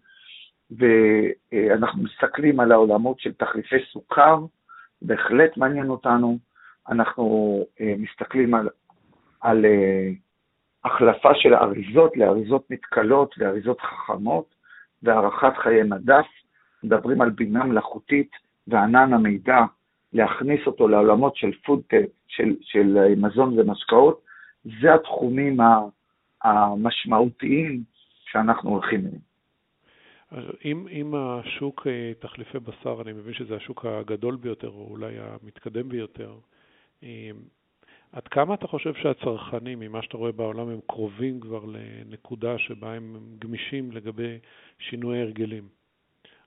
ואנחנו 0.72 2.04
מסתכלים 2.04 2.60
על 2.60 2.72
העולמות 2.72 3.20
של 3.20 3.34
תחליפי 3.34 3.76
סוכר, 3.92 4.40
בהחלט 5.02 5.58
מעניין 5.58 5.90
אותנו. 5.90 6.38
אנחנו 6.90 7.60
אה, 7.82 7.94
מסתכלים 7.98 8.54
על, 8.56 8.70
על 9.44 9.66
אה, 9.66 10.10
החלפה 10.86 11.30
של 11.36 11.56
אריזות 11.56 12.18
לאריזות 12.18 12.72
מתכלות 12.72 13.36
ואריזות 13.38 13.82
חכמות. 13.82 14.54
והארכת 15.04 15.58
חיי 15.58 15.84
מדף, 15.84 16.26
מדברים 16.84 17.22
על 17.22 17.30
בינה 17.30 17.64
מלאכותית 17.64 18.32
וענן 18.68 19.14
המידע, 19.14 19.60
להכניס 20.14 20.60
אותו 20.68 20.88
לעולמות 20.88 21.36
של 21.36 21.52
פודטק, 21.66 22.06
של, 22.28 22.56
של 22.62 23.14
מזון 23.18 23.60
ומשקאות, 23.60 24.22
זה 24.82 24.94
התחומים 24.94 25.58
המשמעותיים 26.44 27.84
שאנחנו 28.26 28.70
הולכים 28.70 29.00
אליהם. 29.00 29.34
אם, 30.66 30.88
אם 30.92 31.14
השוק 31.16 31.88
אה, 31.88 32.12
תחליפי 32.20 32.60
בשר, 32.60 33.02
אני 33.02 33.14
מבין 33.14 33.34
שזה 33.34 33.56
השוק 33.56 33.86
הגדול 33.86 34.36
ביותר, 34.36 34.68
או 34.70 34.88
אולי 34.90 35.16
המתקדם 35.20 35.90
ביותר, 35.90 36.34
אה, 37.04 37.32
עד 38.14 38.28
כמה 38.28 38.54
אתה 38.54 38.68
חושב 38.68 38.94
שהצרכנים, 38.94 39.80
ממה 39.80 40.02
שאתה 40.02 40.18
רואה 40.18 40.32
בעולם, 40.32 40.70
הם 40.70 40.80
קרובים 40.88 41.40
כבר 41.40 41.66
לנקודה 41.66 42.58
שבה 42.58 42.94
הם 42.94 43.36
גמישים 43.40 43.92
לגבי 43.92 44.40
שינוי 44.80 45.22
הרגלים? 45.22 45.68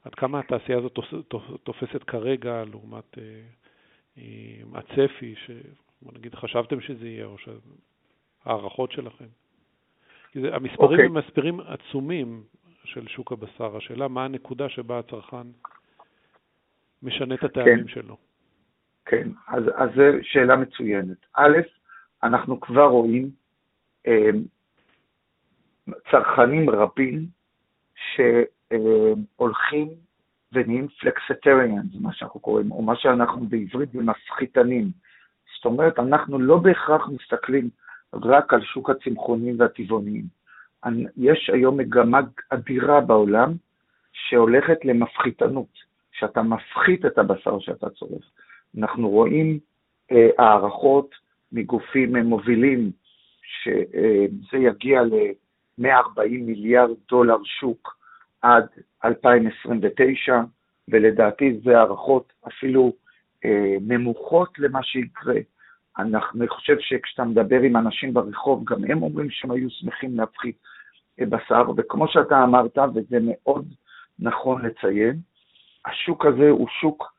עד 0.05 0.14
כמה 0.14 0.38
התעשייה 0.38 0.79
הזאת 0.79 0.98
תופסת 1.62 2.02
כרגע 2.02 2.64
לעומת 2.64 3.18
אה, 3.18 4.22
הצפי, 4.74 5.35
שבוא 5.46 6.12
נגיד 6.14 6.35
חשבתם 6.35 6.81
שזה 6.81 7.09
יהיה, 7.09 7.24
או 7.24 7.37
שהערכות 7.38 8.92
שלכם? 8.92 9.29
כי 10.33 10.40
זה, 10.40 10.55
המספרים 10.55 10.79
okay. 10.79 10.92
אוקיי. 10.92 11.05
הם 11.05 11.14
מספרים 11.14 11.61
עצומים 11.61 12.42
של 12.85 13.09
שוק 13.09 13.33
הבשר. 13.33 13.76
השאלה 13.76 14.09
מה 14.09 14.24
הנקודה 14.24 14.68
שבה 14.68 14.98
הצרכן 14.98 15.46
משנה 17.02 17.35
את 17.35 17.44
הטעמים 17.44 17.85
okay. 17.85 17.92
שלו. 17.92 18.16
כן, 19.07 19.29
אז, 19.49 19.62
אז 19.75 19.90
זו 19.97 20.03
שאלה 20.23 20.57
מצוינת. 20.57 21.16
א', 21.35 21.59
אנחנו 22.23 22.61
כבר 22.61 22.85
רואים 22.85 23.31
אה, 24.07 24.31
צרכנים 26.11 26.71
רבים 26.71 27.27
שהולכים 28.14 29.88
ונהיים 30.53 30.88
פלקסטריאנס, 30.88 31.87
מה 32.01 32.12
שאנחנו 32.12 32.40
קוראים, 32.40 32.73
או 32.73 32.83
מה 32.83 32.97
שאנחנו 32.97 33.47
בעברית 33.47 33.95
במסחיתנים. 33.95 34.90
זאת 35.57 35.64
אומרת, 35.64 35.99
אנחנו 35.99 36.38
לא 36.38 36.59
בהכרח 36.59 37.09
מסתכלים 37.09 37.69
רק 38.14 38.55
על 38.55 38.62
שוק 38.62 38.90
הצמחונים 38.90 39.61
והטבעוניים. 39.61 40.25
יש 41.16 41.51
היום 41.53 41.77
מגמה 41.77 42.21
אדירה 42.51 43.01
בעולם 43.01 43.53
שהולכת 44.12 44.85
למפחיתנות, 44.85 45.79
שאתה 46.12 46.42
מפחית 46.42 47.07
את 47.07 47.19
הבשר 47.19 47.59
שאתה 47.59 47.90
צורך. 47.90 48.31
אנחנו 48.79 49.09
רואים 49.09 49.59
אה, 50.12 50.29
הערכות 50.39 51.15
מגופים 51.53 52.17
מובילים 52.17 52.91
שזה 53.62 54.59
יגיע 54.59 55.03
ל-140 55.03 56.29
מיליארד 56.29 56.97
דולר 57.09 57.37
שוק 57.45 57.97
עד 58.43 58.67
2029, 59.05 60.41
ולדעתי 60.89 61.61
זה 61.65 61.79
הערכות 61.79 62.33
אפילו 62.49 62.93
אה, 63.45 63.77
נמוכות 63.81 64.59
למה 64.59 64.83
שיקרה. 64.83 65.35
אני 65.99 66.49
חושב 66.49 66.77
שכשאתה 66.81 67.25
מדבר 67.25 67.61
עם 67.61 67.77
אנשים 67.77 68.15
ברחוב, 68.15 68.65
גם 68.65 68.85
הם 68.85 69.03
אומרים 69.03 69.31
שהם 69.31 69.51
היו 69.51 69.71
שמחים 69.71 70.17
להפחית 70.17 70.57
אה, 71.21 71.27
בשר, 71.27 71.62
וכמו 71.77 72.09
שאתה 72.09 72.43
אמרת, 72.43 72.79
וזה 72.95 73.19
מאוד 73.23 73.67
נכון 74.19 74.67
לציין, 74.67 75.17
השוק 75.87 76.27
הזה 76.27 76.51
הוא 76.51 76.69
שוק 76.81 77.12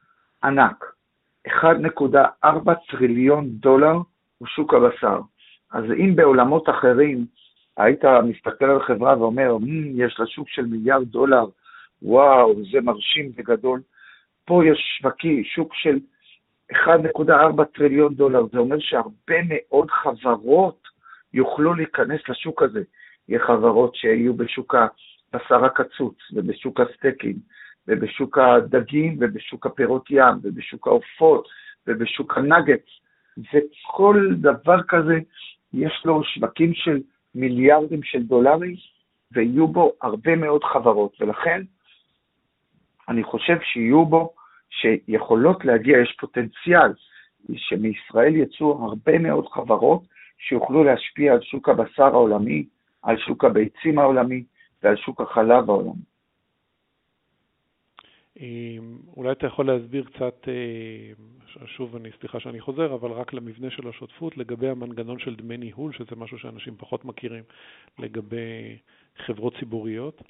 ענק. 0.43 0.96
1.4 1.47 2.73
טריליון 2.89 3.49
דולר 3.49 3.93
הוא 4.37 4.47
שוק 4.47 4.73
הבשר. 4.73 5.19
אז 5.71 5.83
אם 5.83 6.15
בעולמות 6.15 6.69
אחרים 6.69 7.25
היית 7.77 8.05
מסתכל 8.23 8.65
על 8.65 8.83
חברה 8.83 9.21
ואומר, 9.21 9.57
יש 9.95 10.19
לה 10.19 10.27
שוק 10.27 10.49
של 10.49 10.65
מיליארד 10.65 11.07
דולר, 11.07 11.45
וואו, 12.01 12.55
זה 12.71 12.81
מרשים 12.81 13.31
וגדול, 13.35 13.81
פה 14.45 14.61
יש 14.65 14.97
שווקי, 14.97 15.43
שוק 15.43 15.73
של 15.73 15.99
1.4 16.73 17.63
טריליון 17.73 18.13
דולר, 18.13 18.45
זה 18.51 18.57
אומר 18.57 18.79
שהרבה 18.79 19.35
מאוד 19.49 19.91
חברות 19.91 20.87
יוכלו 21.33 21.73
להיכנס 21.73 22.21
לשוק 22.29 22.63
הזה. 22.63 22.83
יהיה 23.29 23.45
חברות 23.45 23.95
שיהיו 23.95 24.33
בשוק 24.33 24.75
הבשר 24.75 25.65
הקצוץ, 25.65 26.15
ובשוק 26.33 26.79
הסטייקים, 26.79 27.35
ובשוק 27.87 28.37
הדגים, 28.37 29.17
ובשוק 29.19 29.65
הפירות 29.65 30.05
ים, 30.09 30.35
ובשוק 30.41 30.87
העופות, 30.87 31.47
ובשוק 31.87 32.37
הנגטס, 32.37 32.89
וכל 33.37 34.27
דבר 34.41 34.83
כזה, 34.83 35.19
יש 35.73 36.01
לו 36.05 36.23
שווקים 36.23 36.73
של 36.73 37.01
מיליארדים 37.35 38.03
של 38.03 38.23
דולרים, 38.23 38.75
ויהיו 39.31 39.67
בו 39.67 39.93
הרבה 40.01 40.35
מאוד 40.35 40.63
חברות, 40.63 41.21
ולכן 41.21 41.61
אני 43.09 43.23
חושב 43.23 43.57
שיהיו 43.61 44.05
בו, 44.05 44.33
שיכולות 44.69 45.65
להגיע, 45.65 45.97
יש 45.97 46.15
פוטנציאל 46.19 46.93
שמישראל 47.55 48.35
יצאו 48.35 48.85
הרבה 48.85 49.17
מאוד 49.17 49.47
חברות 49.47 50.01
שיוכלו 50.37 50.83
להשפיע 50.83 51.33
על 51.33 51.41
שוק 51.41 51.69
הבשר 51.69 52.03
העולמי, 52.03 52.65
על 53.03 53.17
שוק 53.17 53.45
הביצים 53.45 53.99
העולמי 53.99 54.43
ועל 54.83 54.95
שוק 54.95 55.21
החלב 55.21 55.69
העולמי. 55.69 56.16
אולי 59.17 59.31
אתה 59.31 59.47
יכול 59.47 59.67
להסביר 59.67 60.03
קצת, 60.03 60.47
אה, 60.47 61.65
שוב, 61.65 61.95
אני, 61.95 62.09
סליחה 62.19 62.39
שאני 62.39 62.59
חוזר, 62.59 62.93
אבל 62.93 63.11
רק 63.11 63.33
למבנה 63.33 63.69
של 63.69 63.87
השותפות, 63.87 64.37
לגבי 64.37 64.69
המנגנון 64.69 65.19
של 65.19 65.35
דמי 65.35 65.57
ניהול, 65.57 65.93
שזה 65.93 66.15
משהו 66.17 66.39
שאנשים 66.39 66.75
פחות 66.77 67.05
מכירים, 67.05 67.43
לגבי 67.99 68.77
חברות 69.25 69.53
ציבוריות? 69.59 70.21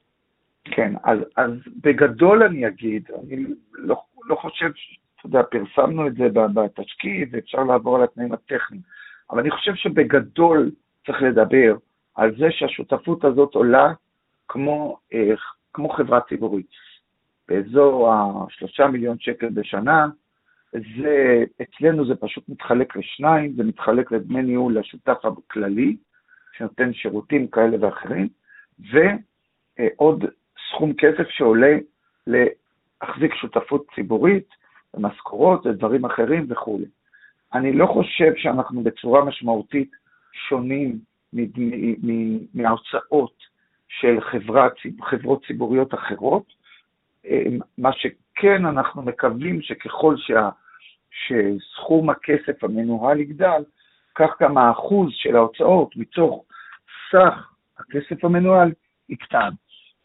כן, 0.63 0.93
אז, 1.04 1.20
אז 1.36 1.52
בגדול 1.82 2.43
אני 2.43 2.67
אגיד, 2.67 3.10
אני 3.24 3.46
לא, 3.74 4.02
לא 4.26 4.36
חושב, 4.36 4.72
אתה 5.20 5.26
יודע, 5.28 5.41
פרסמנו 5.43 6.08
את 6.08 6.15
זה 6.15 6.28
בתשקיף, 6.54 7.30
ואפשר 7.32 7.63
לעבור 7.63 7.96
על 7.96 8.04
התנאים 8.04 8.34
הטכניים, 8.34 8.82
אבל 9.30 9.39
אני 9.39 9.52
חושב 9.52 9.76
שבגדול 9.76 10.72
צריך 11.06 11.22
לדבר 11.22 11.76
על 12.15 12.36
זה 12.38 12.48
שהשותפות 12.52 13.24
הזאת 13.24 13.56
עולה 13.56 13.93
כמו, 14.48 14.98
אה, 15.13 15.34
כמו 15.74 15.89
חברה 15.89 16.22
ציבורית. 16.22 16.87
באזור 17.48 18.12
ה-3 18.12 18.88
מיליון 18.88 19.20
שקל 19.20 19.50
בשנה, 19.50 20.08
זה, 20.74 21.44
אצלנו 21.62 22.06
זה 22.06 22.16
פשוט 22.16 22.50
מתחלק 22.50 22.96
לשניים, 22.96 23.54
זה 23.54 23.64
מתחלק 23.64 24.12
לדמי 24.12 24.42
ניהול 24.42 24.78
לשותף 24.78 25.18
הכללי, 25.26 25.98
שנותן 26.58 26.94
שירותים 26.94 27.48
כאלה 27.48 27.78
ואחרים, 27.80 28.28
ועוד 28.80 30.26
סכום 30.70 30.94
כסף 30.94 31.30
שעולה 31.30 31.78
להחזיק 32.28 33.34
שותפות 33.34 33.86
ציבורית, 33.96 34.48
משכורות 34.98 35.66
ודברים 35.66 36.06
אחרים 36.06 36.46
וכו'. 36.50 36.80
אני 37.54 37.74
לא 37.74 37.86
חושב 37.86 38.32
שאנחנו 38.36 38.84
בצורה 38.84 39.26
משמעותית 39.26 39.92
שונים 40.48 41.00
מההוצאות 42.54 43.34
של 43.88 44.22
חברה, 44.22 44.68
חברות 45.02 45.46
ציבוריות 45.48 45.94
אחרות, 45.94 46.54
מה 47.78 47.90
שכן 47.94 48.66
אנחנו 48.66 49.02
מקווים 49.02 49.62
שככל 49.62 50.16
שה, 50.18 50.50
שסכום 51.12 52.10
הכסף 52.10 52.63
המנוהל 52.63 53.20
יגדל, 53.20 53.63
כך 54.16 54.30
גם 54.42 54.58
האחוז 54.58 55.10
של 55.13 55.36
ההוצאות 55.36 55.96
מתוך 55.96 56.44
סך 57.12 57.54
הכסף 57.78 58.26
המנוהל 58.26 58.72
יקטן. 59.10 59.50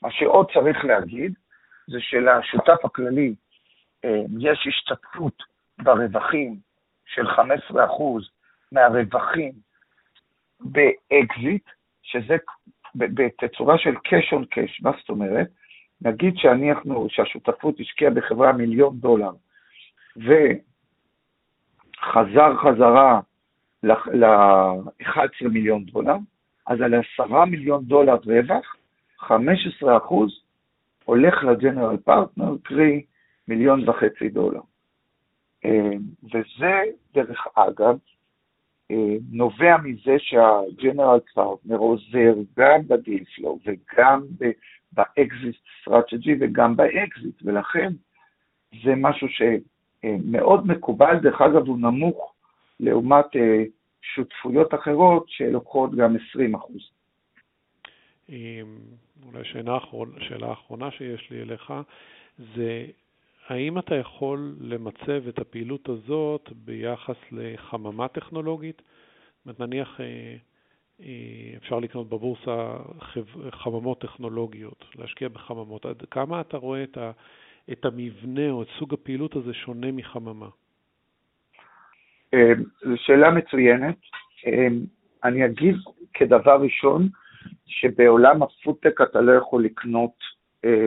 מה 0.03 0.11
שעוד 0.11 0.47
צריך 0.53 0.85
להגיד, 0.85 1.35
זה 1.87 2.01
שלשותף 2.01 2.85
הכללי 2.85 3.35
אה, 4.05 4.23
יש 4.39 4.67
השתתפות 4.69 5.43
ברווחים 5.83 6.57
של 7.07 7.27
15% 7.27 7.73
מהרווחים 8.73 9.53
באקזיט, 10.61 11.71
שזה 12.03 12.37
בתצורה 12.95 13.79
של 13.79 13.95
cash 13.95 14.33
on 14.33 14.45
cash, 14.55 14.81
מה 14.83 14.91
זאת 15.01 15.09
אומרת? 15.09 15.49
נגיד 16.05 16.35
שאנחנו, 16.37 17.07
שהשותפות 17.11 17.81
השקיעה 17.81 18.11
בחברה 18.11 18.53
מיליון 18.53 18.99
דולר, 18.99 19.31
וחזר 20.17 20.57
חזרה 22.57 23.21
ל-11 23.83 25.49
מיליון 25.51 25.85
דולר, 25.85 26.17
אז 26.67 26.81
על 26.81 26.95
10 27.15 27.45
מיליון 27.45 27.85
דולר 27.85 28.15
רווח, 28.15 28.77
15 29.19 29.97
אחוז 29.97 30.43
הולך 31.05 31.45
ל 31.45 31.51
general 31.51 31.97
partner, 31.97 32.55
קרי 32.63 33.05
מיליון 33.49 33.89
וחצי 33.89 34.29
דולר. 34.29 34.61
אה, 35.65 35.91
וזה, 36.25 36.83
דרך 37.15 37.47
אגב, 37.55 37.99
נובע 39.31 39.77
מזה 39.85 40.17
שה 40.19 40.50
general 40.50 41.21
partner 41.35 41.77
עוזר 41.77 42.35
גם 42.59 42.81
ב 42.89 42.96
deal 42.96 43.25
flow 43.37 43.59
וגם 43.65 44.23
ב 44.93 45.06
exit 45.06 45.57
strategy 45.81 46.35
וגם 46.41 46.77
באקזיט, 46.77 47.43
ולכן 47.45 47.93
זה 48.85 48.95
משהו 48.97 49.29
שמאוד 49.29 50.67
מקובל, 50.67 51.19
דרך 51.23 51.41
אגב 51.41 51.67
הוא 51.67 51.79
נמוך 51.79 52.35
לעומת 52.81 53.37
אה, 53.37 53.65
שותפויות 54.03 54.75
אחרות 54.75 55.25
שלוקחות 55.29 55.95
גם 55.95 56.17
20 56.31 56.55
אחוז. 56.55 56.91
אולי 59.27 59.45
שאלה, 59.45 59.77
אחרונה, 59.77 60.13
שאלה 60.21 60.53
אחרונה 60.53 60.91
שיש 60.91 61.31
לי 61.31 61.43
אליך, 61.43 61.73
זה 62.39 62.87
האם 63.49 63.79
אתה 63.79 63.95
יכול 63.95 64.55
למצב 64.61 65.29
את 65.29 65.39
הפעילות 65.39 65.89
הזאת 65.89 66.51
ביחס 66.65 67.17
לחממה 67.33 68.09
טכנולוגית? 68.09 68.83
זאת 69.45 69.61
נניח 69.61 70.01
אה, 70.01 70.37
אה, 71.01 71.57
אפשר 71.57 71.79
לקנות 71.79 72.09
בבורסה 72.09 72.77
חממות 73.51 74.01
טכנולוגיות, 74.01 74.85
להשקיע 74.99 75.29
בחממות. 75.29 75.87
עד 75.87 76.03
כמה 76.11 76.41
אתה 76.41 76.57
רואה 76.57 76.85
את 77.73 77.85
המבנה 77.85 78.51
או 78.51 78.63
את 78.63 78.69
סוג 78.79 78.95
הפעילות 78.95 79.37
הזה 79.37 79.55
שונה 79.55 79.93
מחממה? 79.93 80.49
אה, 82.35 82.53
זו 82.83 82.97
שאלה 82.97 83.31
מצוינת. 83.31 83.97
אני 85.25 85.47
אגיד 85.47 85.75
כדבר 86.15 86.61
ראשון, 86.61 87.09
שבעולם 87.67 88.43
הפודטק 88.43 89.01
אתה 89.01 89.21
לא 89.21 89.33
יכול 89.33 89.65
לקנות 89.65 90.15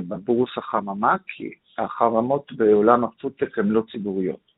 בבורסה 0.08 0.62
חממה, 0.62 1.16
כי 1.28 1.50
החממות 1.78 2.52
בעולם 2.52 3.04
הפודטק 3.04 3.60
הן 3.60 3.68
לא 3.68 3.82
ציבוריות. 3.92 4.52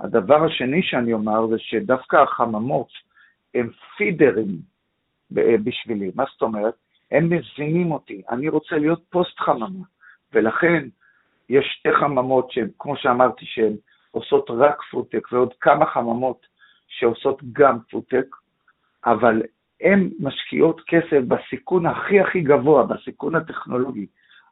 הדבר 0.00 0.44
השני 0.44 0.82
שאני 0.82 1.12
אומר 1.12 1.46
זה 1.46 1.58
שדווקא 1.58 2.16
החממות 2.16 2.88
הם 3.54 3.70
feederים 3.96 4.58
בשבילי. 5.30 6.10
מה 6.14 6.24
זאת 6.32 6.42
אומרת? 6.42 6.74
הם 7.10 7.28
מזינים 7.30 7.92
אותי, 7.92 8.22
אני 8.30 8.48
רוצה 8.48 8.78
להיות 8.78 9.02
פוסט 9.10 9.38
חממה, 9.38 9.84
ולכן 10.32 10.88
יש 11.48 11.76
שתי 11.78 11.88
חממות 12.00 12.50
שהן, 12.50 12.68
כמו 12.78 12.96
שאמרתי, 12.96 13.46
שהן 13.46 13.76
עושות 14.10 14.50
רק 14.50 14.82
פודטק, 14.90 15.32
ועוד 15.32 15.54
כמה 15.60 15.86
חממות 15.86 16.46
שעושות 16.88 17.42
גם 17.52 17.78
פודטק, 17.90 18.36
אבל 19.06 19.42
הן 19.80 20.10
משקיעות 20.20 20.80
כסף 20.86 21.20
בסיכון 21.28 21.86
הכי 21.86 22.20
הכי 22.20 22.40
גבוה, 22.40 22.86
בסיכון 22.86 23.34
הטכנולוגי. 23.34 24.06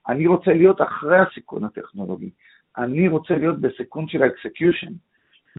אני 0.09 0.27
רוצה 0.27 0.53
להיות 0.53 0.83
אחרי 0.83 1.19
הסיכון 1.19 1.65
הטכנולוגי. 1.65 2.31
אני 2.79 3.09
רוצה 3.09 3.35
להיות 3.35 3.61
בסיכון 3.61 4.09
של 4.09 4.23
ה 4.23 4.29
execution, 4.29 4.93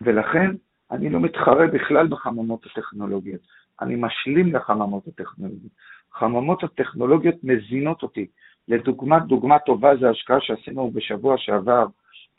ולכן 0.02 0.52
אני 0.92 1.10
לא 1.10 1.20
מתחרה 1.20 1.68
בכלל 1.68 2.08
בחממות 2.08 2.66
הטכנולוגיות, 2.66 3.42
אני 3.82 3.96
משלים 3.96 4.56
לחממות 4.56 5.08
הטכנולוגיות. 5.08 5.72
חממות 6.14 6.64
הטכנולוגיות 6.64 7.36
מזינות 7.44 8.04
אותי. 8.04 8.28
לדוגמה, 8.68 9.20
דוגמה 9.20 9.60
טובה 9.60 9.96
זה 9.96 10.10
השקעה 10.10 10.42
שעשינו 10.42 10.92
בשבוע 10.92 11.38
שעבר 11.38 11.86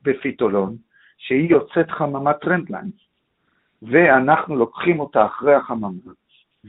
בפיטולון, 0.04 0.76
שהיא 1.18 1.50
יוצאת 1.50 1.90
חממת 1.90 2.36
טרנדליינס, 2.40 2.94
ואנחנו 3.82 4.56
לוקחים 4.56 5.00
אותה 5.00 5.26
אחרי 5.26 5.54
החממה, 5.54 5.88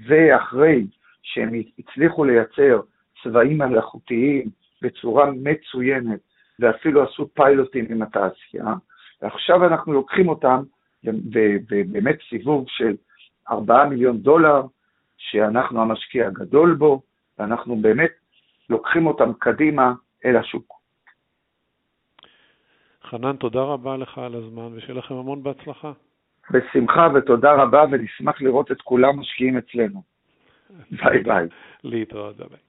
ואחרי 0.08 0.88
שהם 1.22 1.54
הצליחו 1.80 2.24
לייצר 2.24 2.82
צבעים 3.24 3.58
מלאכותיים 3.58 4.50
בצורה 4.82 5.32
מצוינת, 5.32 6.20
ואפילו 6.60 7.04
עשו 7.04 7.28
פיילוטים 7.34 7.86
עם 7.90 8.02
התעשייה, 8.02 8.74
ועכשיו 9.22 9.66
אנחנו 9.66 9.94
לוקחים 9.94 10.30
אותם 10.30 10.64
באמת 11.92 12.18
סיבוב 12.30 12.66
של 12.68 12.96
4 13.52 13.86
מיליון 13.86 14.18
דולר, 14.18 14.62
שאנחנו 15.18 15.82
המשקיע 15.82 16.28
הגדול 16.28 16.74
בו, 16.74 17.02
ואנחנו 17.40 17.76
באמת 17.76 18.12
לוקחים 18.70 19.08
אותם 19.08 19.34
קדימה 19.40 19.94
אל 20.26 20.36
השוק. 20.36 20.80
חנן, 23.04 23.36
תודה 23.36 23.62
רבה 23.62 23.98
לך 23.98 24.18
על 24.18 24.36
הזמן, 24.36 24.74
ושיהיה 24.74 24.94
לכם 24.94 25.16
המון 25.16 25.44
בהצלחה. 25.44 25.92
בשמחה 26.52 27.08
ותודה 27.16 27.54
רבה, 27.54 27.84
ונשמח 27.92 28.42
לראות 28.42 28.72
את 28.72 28.82
כולם 28.82 29.20
משקיעים 29.20 29.58
אצלנו. 29.58 30.04
ביי 31.04 31.24
ביי. 31.24 31.48
להתראות, 31.84 32.38
ביי. 32.38 32.69